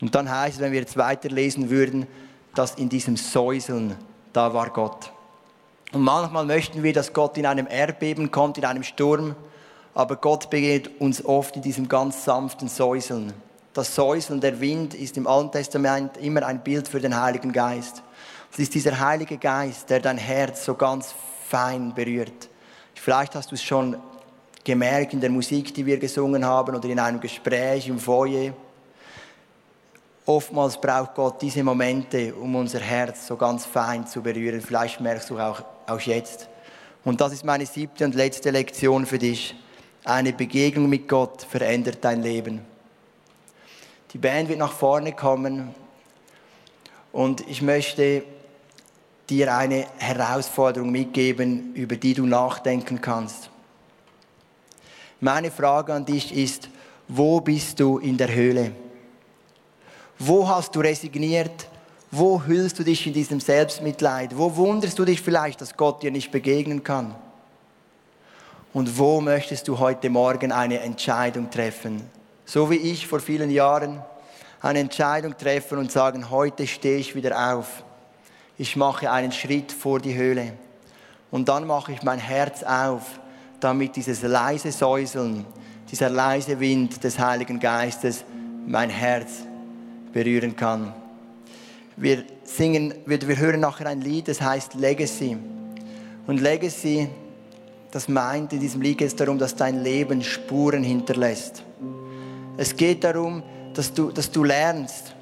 Und 0.00 0.14
dann 0.14 0.30
heißt 0.30 0.56
es, 0.56 0.60
wenn 0.62 0.72
wir 0.72 0.80
jetzt 0.80 0.96
weiterlesen 0.96 1.68
würden, 1.68 2.06
dass 2.54 2.76
in 2.76 2.88
diesem 2.88 3.16
Säuseln, 3.16 3.94
da 4.32 4.54
war 4.54 4.70
Gott. 4.70 5.12
Und 5.92 6.02
manchmal 6.02 6.46
möchten 6.46 6.82
wir, 6.82 6.94
dass 6.94 7.12
Gott 7.12 7.36
in 7.36 7.44
einem 7.44 7.66
Erdbeben 7.68 8.30
kommt, 8.30 8.56
in 8.56 8.64
einem 8.64 8.84
Sturm, 8.84 9.34
aber 9.94 10.16
Gott 10.16 10.50
begegnet 10.50 11.00
uns 11.00 11.24
oft 11.24 11.56
in 11.56 11.62
diesem 11.62 11.88
ganz 11.88 12.24
sanften 12.24 12.68
Säuseln. 12.68 13.32
Das 13.72 13.94
Säuseln, 13.94 14.40
der 14.40 14.60
Wind 14.60 14.94
ist 14.94 15.16
im 15.16 15.26
Alten 15.26 15.52
Testament 15.52 16.16
immer 16.16 16.44
ein 16.44 16.62
Bild 16.62 16.88
für 16.88 17.00
den 17.00 17.20
Heiligen 17.20 17.52
Geist. 17.52 18.02
Es 18.52 18.58
ist 18.58 18.74
dieser 18.74 18.98
Heilige 18.98 19.38
Geist, 19.38 19.88
der 19.90 20.00
dein 20.00 20.18
Herz 20.18 20.64
so 20.64 20.74
ganz 20.74 21.14
fein 21.46 21.94
berührt. 21.94 22.48
Vielleicht 22.94 23.34
hast 23.34 23.50
du 23.50 23.54
es 23.54 23.62
schon 23.62 23.96
gemerkt 24.64 25.12
in 25.12 25.20
der 25.20 25.30
Musik, 25.30 25.72
die 25.72 25.86
wir 25.86 25.98
gesungen 25.98 26.44
haben 26.44 26.74
oder 26.74 26.88
in 26.88 26.98
einem 26.98 27.20
Gespräch 27.20 27.88
im 27.88 27.98
Foyer. 27.98 28.52
Oftmals 30.26 30.80
braucht 30.80 31.14
Gott 31.14 31.42
diese 31.42 31.64
Momente, 31.64 32.34
um 32.34 32.54
unser 32.54 32.80
Herz 32.80 33.26
so 33.26 33.36
ganz 33.36 33.64
fein 33.64 34.06
zu 34.06 34.20
berühren. 34.20 34.60
Vielleicht 34.60 35.00
merkst 35.00 35.30
du 35.30 35.38
auch, 35.38 35.62
auch 35.86 36.00
jetzt. 36.00 36.48
Und 37.04 37.20
das 37.20 37.32
ist 37.32 37.44
meine 37.44 37.66
siebte 37.66 38.04
und 38.04 38.14
letzte 38.14 38.50
Lektion 38.50 39.06
für 39.06 39.18
dich. 39.18 39.54
Eine 40.04 40.32
Begegnung 40.32 40.88
mit 40.88 41.08
Gott 41.08 41.42
verändert 41.42 41.98
dein 42.00 42.22
Leben. 42.22 42.62
Die 44.12 44.18
Band 44.18 44.48
wird 44.48 44.58
nach 44.58 44.72
vorne 44.72 45.12
kommen 45.12 45.74
und 47.12 47.46
ich 47.48 47.62
möchte 47.62 48.24
dir 49.28 49.54
eine 49.54 49.86
Herausforderung 49.98 50.90
mitgeben, 50.90 51.74
über 51.74 51.96
die 51.96 52.14
du 52.14 52.26
nachdenken 52.26 53.00
kannst. 53.00 53.50
Meine 55.20 55.50
Frage 55.50 55.92
an 55.92 56.06
dich 56.06 56.34
ist, 56.34 56.68
wo 57.06 57.40
bist 57.40 57.78
du 57.78 57.98
in 57.98 58.16
der 58.16 58.34
Höhle? 58.34 58.72
Wo 60.18 60.48
hast 60.48 60.74
du 60.74 60.80
resigniert? 60.80 61.68
Wo 62.10 62.42
hüllst 62.42 62.78
du 62.78 62.84
dich 62.84 63.06
in 63.06 63.12
diesem 63.12 63.38
Selbstmitleid? 63.38 64.36
Wo 64.36 64.56
wunderst 64.56 64.98
du 64.98 65.04
dich 65.04 65.20
vielleicht, 65.20 65.60
dass 65.60 65.76
Gott 65.76 66.02
dir 66.02 66.10
nicht 66.10 66.30
begegnen 66.30 66.82
kann? 66.82 67.14
Und 68.72 68.98
wo 68.98 69.20
möchtest 69.20 69.66
du 69.66 69.80
heute 69.80 70.10
Morgen 70.10 70.52
eine 70.52 70.80
Entscheidung 70.80 71.50
treffen? 71.50 72.02
So 72.44 72.70
wie 72.70 72.76
ich 72.76 73.06
vor 73.06 73.18
vielen 73.18 73.50
Jahren 73.50 74.00
eine 74.60 74.78
Entscheidung 74.78 75.36
treffen 75.36 75.78
und 75.78 75.90
sagen, 75.90 76.30
heute 76.30 76.66
stehe 76.68 76.98
ich 76.98 77.16
wieder 77.16 77.52
auf. 77.54 77.82
Ich 78.58 78.76
mache 78.76 79.10
einen 79.10 79.32
Schritt 79.32 79.72
vor 79.72 79.98
die 79.98 80.14
Höhle. 80.14 80.52
Und 81.32 81.48
dann 81.48 81.66
mache 81.66 81.92
ich 81.92 82.02
mein 82.02 82.18
Herz 82.20 82.62
auf, 82.62 83.02
damit 83.58 83.96
dieses 83.96 84.22
leise 84.22 84.70
Säuseln, 84.70 85.46
dieser 85.90 86.08
leise 86.08 86.60
Wind 86.60 87.02
des 87.02 87.18
Heiligen 87.18 87.58
Geistes 87.58 88.24
mein 88.66 88.90
Herz 88.90 89.46
berühren 90.12 90.54
kann. 90.54 90.92
Wir 91.96 92.24
singen, 92.44 92.94
wir, 93.04 93.18
hören 93.36 93.60
nachher 93.60 93.86
ein 93.86 94.00
Lied, 94.00 94.28
das 94.28 94.40
heißt 94.40 94.74
Legacy. 94.74 95.36
Und 96.26 96.40
Legacy, 96.40 97.08
das 97.90 98.08
meint 98.08 98.52
in 98.52 98.60
diesem 98.60 98.80
Lied 98.80 98.98
geht 98.98 99.08
es 99.08 99.16
darum, 99.16 99.38
dass 99.38 99.56
dein 99.56 99.82
Leben 99.82 100.22
Spuren 100.22 100.82
hinterlässt. 100.82 101.62
Es 102.56 102.76
geht 102.76 103.04
darum, 103.04 103.42
dass 103.74 103.92
du, 103.92 104.10
dass 104.10 104.30
du 104.30 104.44
lernst, 104.44 105.14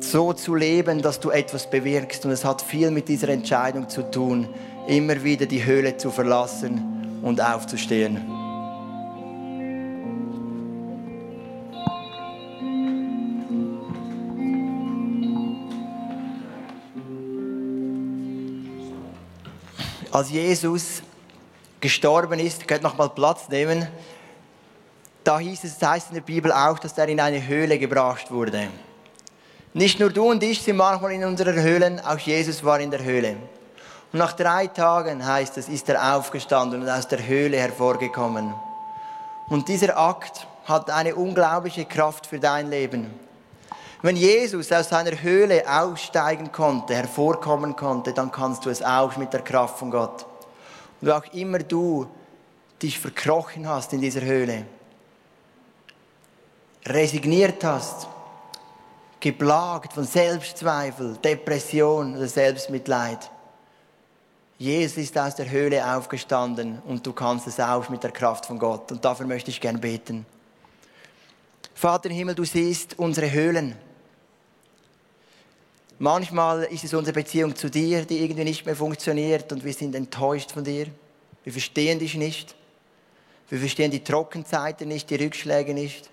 so 0.00 0.32
zu 0.32 0.54
leben, 0.54 1.02
dass 1.02 1.20
du 1.20 1.30
etwas 1.30 1.68
bewirkst. 1.68 2.24
Und 2.24 2.30
es 2.30 2.44
hat 2.44 2.62
viel 2.62 2.90
mit 2.90 3.08
dieser 3.08 3.28
Entscheidung 3.28 3.88
zu 3.88 4.10
tun, 4.10 4.48
immer 4.86 5.22
wieder 5.22 5.46
die 5.46 5.64
Höhle 5.64 5.96
zu 5.96 6.10
verlassen 6.10 7.20
und 7.22 7.40
aufzustehen. 7.40 8.40
als 20.12 20.30
Jesus 20.30 21.02
gestorben 21.80 22.38
ist, 22.38 22.68
könnt 22.68 22.82
noch 22.82 22.96
mal 22.96 23.08
Platz 23.08 23.48
nehmen, 23.48 23.88
da 25.24 25.38
hieß 25.38 25.64
es, 25.64 25.78
das 25.78 25.88
heißt 25.88 26.08
in 26.08 26.14
der 26.14 26.22
Bibel 26.22 26.50
auch, 26.50 26.78
dass 26.78 26.96
er 26.96 27.08
in 27.08 27.20
eine 27.20 27.46
Höhle 27.46 27.78
gebracht 27.78 28.30
wurde. 28.30 28.68
Nicht 29.74 30.00
nur 30.00 30.10
du 30.10 30.30
und 30.30 30.42
ich 30.42 30.62
sind 30.62 30.76
manchmal 30.76 31.12
in 31.12 31.24
unseren 31.24 31.54
Höhlen, 31.54 32.00
auch 32.00 32.18
Jesus 32.18 32.64
war 32.64 32.80
in 32.80 32.90
der 32.90 33.04
Höhle. 33.04 33.36
Und 34.12 34.18
nach 34.18 34.32
drei 34.32 34.66
Tagen 34.66 35.24
heißt 35.24 35.58
es, 35.58 35.68
ist 35.68 35.88
er 35.88 36.16
aufgestanden 36.16 36.82
und 36.82 36.88
aus 36.88 37.06
der 37.06 37.24
Höhle 37.24 37.58
hervorgekommen. 37.58 38.52
Und 39.48 39.68
dieser 39.68 39.96
Akt 39.96 40.46
hat 40.64 40.90
eine 40.90 41.14
unglaubliche 41.14 41.84
Kraft 41.84 42.26
für 42.26 42.40
dein 42.40 42.70
Leben. 42.70 43.14
Wenn 44.02 44.16
Jesus 44.16 44.72
aus 44.72 44.88
seiner 44.88 45.20
Höhle 45.20 45.62
aussteigen 45.68 46.50
konnte, 46.50 46.94
hervorkommen 46.94 47.76
konnte, 47.76 48.14
dann 48.14 48.32
kannst 48.32 48.64
du 48.64 48.70
es 48.70 48.82
auch 48.82 49.16
mit 49.18 49.32
der 49.32 49.42
Kraft 49.42 49.78
von 49.78 49.90
Gott. 49.90 50.26
Und 51.00 51.10
auch 51.10 51.24
immer 51.32 51.58
du 51.60 52.06
dich 52.82 52.98
verkrochen 52.98 53.68
hast 53.68 53.92
in 53.92 54.00
dieser 54.00 54.22
Höhle, 54.22 54.66
resigniert 56.86 57.62
hast, 57.64 58.08
geplagt 59.20 59.92
von 59.92 60.04
Selbstzweifel, 60.04 61.16
Depression 61.18 62.16
oder 62.16 62.26
Selbstmitleid. 62.26 63.30
Jesus 64.58 64.98
ist 64.98 65.18
aus 65.18 65.34
der 65.36 65.50
Höhle 65.50 65.96
aufgestanden 65.96 66.80
und 66.86 67.06
du 67.06 67.12
kannst 67.12 67.46
es 67.46 67.58
auch 67.60 67.88
mit 67.88 68.02
der 68.02 68.10
Kraft 68.10 68.46
von 68.46 68.58
Gott. 68.58 68.92
Und 68.92 69.04
dafür 69.04 69.26
möchte 69.26 69.50
ich 69.50 69.60
gern 69.60 69.80
beten. 69.80 70.26
Vater 71.74 72.10
im 72.10 72.16
Himmel, 72.16 72.34
du 72.34 72.44
siehst 72.44 72.98
unsere 72.98 73.30
Höhlen. 73.30 73.74
Manchmal 76.02 76.62
ist 76.62 76.82
es 76.82 76.94
unsere 76.94 77.12
Beziehung 77.12 77.54
zu 77.54 77.68
dir, 77.68 78.06
die 78.06 78.22
irgendwie 78.24 78.44
nicht 78.44 78.64
mehr 78.64 78.74
funktioniert 78.74 79.52
und 79.52 79.62
wir 79.66 79.74
sind 79.74 79.94
enttäuscht 79.94 80.50
von 80.50 80.64
dir. 80.64 80.86
Wir 81.44 81.52
verstehen 81.52 81.98
dich 81.98 82.14
nicht. 82.14 82.54
Wir 83.50 83.58
verstehen 83.58 83.90
die 83.90 84.02
Trockenzeiten 84.02 84.88
nicht, 84.88 85.10
die 85.10 85.16
Rückschläge 85.16 85.74
nicht. 85.74 86.08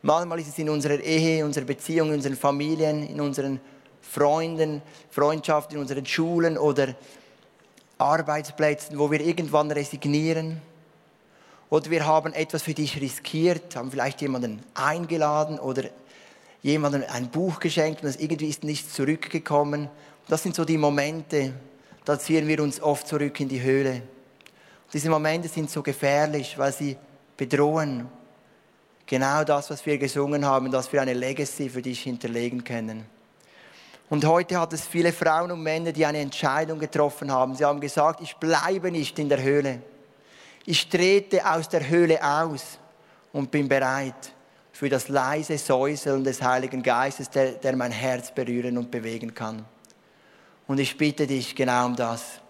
Manchmal 0.00 0.40
ist 0.40 0.48
es 0.48 0.58
in 0.58 0.70
unserer 0.70 0.98
Ehe, 1.00 1.40
in 1.40 1.44
unserer 1.44 1.66
Beziehung, 1.66 2.08
in 2.08 2.14
unseren 2.14 2.34
Familien, 2.34 3.06
in 3.06 3.20
unseren 3.20 3.60
Freunden, 4.00 4.80
Freundschaften, 5.10 5.76
in 5.76 5.82
unseren 5.82 6.06
Schulen 6.06 6.56
oder 6.56 6.94
Arbeitsplätzen, 7.98 8.98
wo 8.98 9.10
wir 9.10 9.20
irgendwann 9.20 9.70
resignieren. 9.70 10.62
Oder 11.68 11.90
wir 11.90 12.06
haben 12.06 12.32
etwas 12.32 12.62
für 12.62 12.72
dich 12.72 12.98
riskiert, 12.98 13.76
haben 13.76 13.90
vielleicht 13.90 14.22
jemanden 14.22 14.62
eingeladen 14.72 15.58
oder 15.58 15.90
jemandem 16.64 17.04
ein 17.08 17.28
Buch 17.28 17.60
geschenkt 17.60 18.02
und 18.02 18.08
es 18.08 18.16
irgendwie 18.16 18.48
ist 18.48 18.64
nichts 18.64 18.94
zurückgekommen. 18.94 19.88
Das 20.28 20.42
sind 20.42 20.56
so 20.56 20.64
die 20.64 20.78
Momente, 20.78 21.52
da 22.06 22.18
ziehen 22.18 22.48
wir 22.48 22.62
uns 22.62 22.80
oft 22.80 23.06
zurück 23.06 23.38
in 23.38 23.48
die 23.48 23.60
Höhle. 23.62 24.02
Diese 24.92 25.10
Momente 25.10 25.46
sind 25.46 25.70
so 25.70 25.82
gefährlich, 25.82 26.56
weil 26.56 26.72
sie 26.72 26.96
bedrohen 27.36 28.08
genau 29.04 29.44
das, 29.44 29.68
was 29.68 29.84
wir 29.84 29.98
gesungen 29.98 30.46
haben, 30.46 30.70
dass 30.70 30.90
wir 30.90 31.02
eine 31.02 31.12
Legacy 31.12 31.68
für 31.68 31.82
dich 31.82 32.02
hinterlegen 32.02 32.64
können. 32.64 33.04
Und 34.08 34.24
heute 34.24 34.58
hat 34.58 34.72
es 34.72 34.86
viele 34.86 35.12
Frauen 35.12 35.50
und 35.50 35.62
Männer, 35.62 35.92
die 35.92 36.06
eine 36.06 36.18
Entscheidung 36.18 36.78
getroffen 36.78 37.30
haben. 37.30 37.54
Sie 37.54 37.64
haben 37.64 37.80
gesagt, 37.80 38.22
ich 38.22 38.36
bleibe 38.36 38.90
nicht 38.90 39.18
in 39.18 39.28
der 39.28 39.42
Höhle. 39.42 39.82
Ich 40.64 40.88
trete 40.88 41.46
aus 41.46 41.68
der 41.68 41.86
Höhle 41.86 42.24
aus 42.24 42.78
und 43.34 43.50
bin 43.50 43.68
bereit, 43.68 44.33
für 44.74 44.88
das 44.88 45.08
leise 45.08 45.56
Säuseln 45.56 46.24
des 46.24 46.42
Heiligen 46.42 46.82
Geistes, 46.82 47.30
der, 47.30 47.52
der 47.52 47.76
mein 47.76 47.92
Herz 47.92 48.34
berühren 48.34 48.76
und 48.76 48.90
bewegen 48.90 49.32
kann. 49.32 49.64
Und 50.66 50.80
ich 50.80 50.98
bitte 50.98 51.28
dich 51.28 51.54
genau 51.54 51.86
um 51.86 51.94
das, 51.94 52.40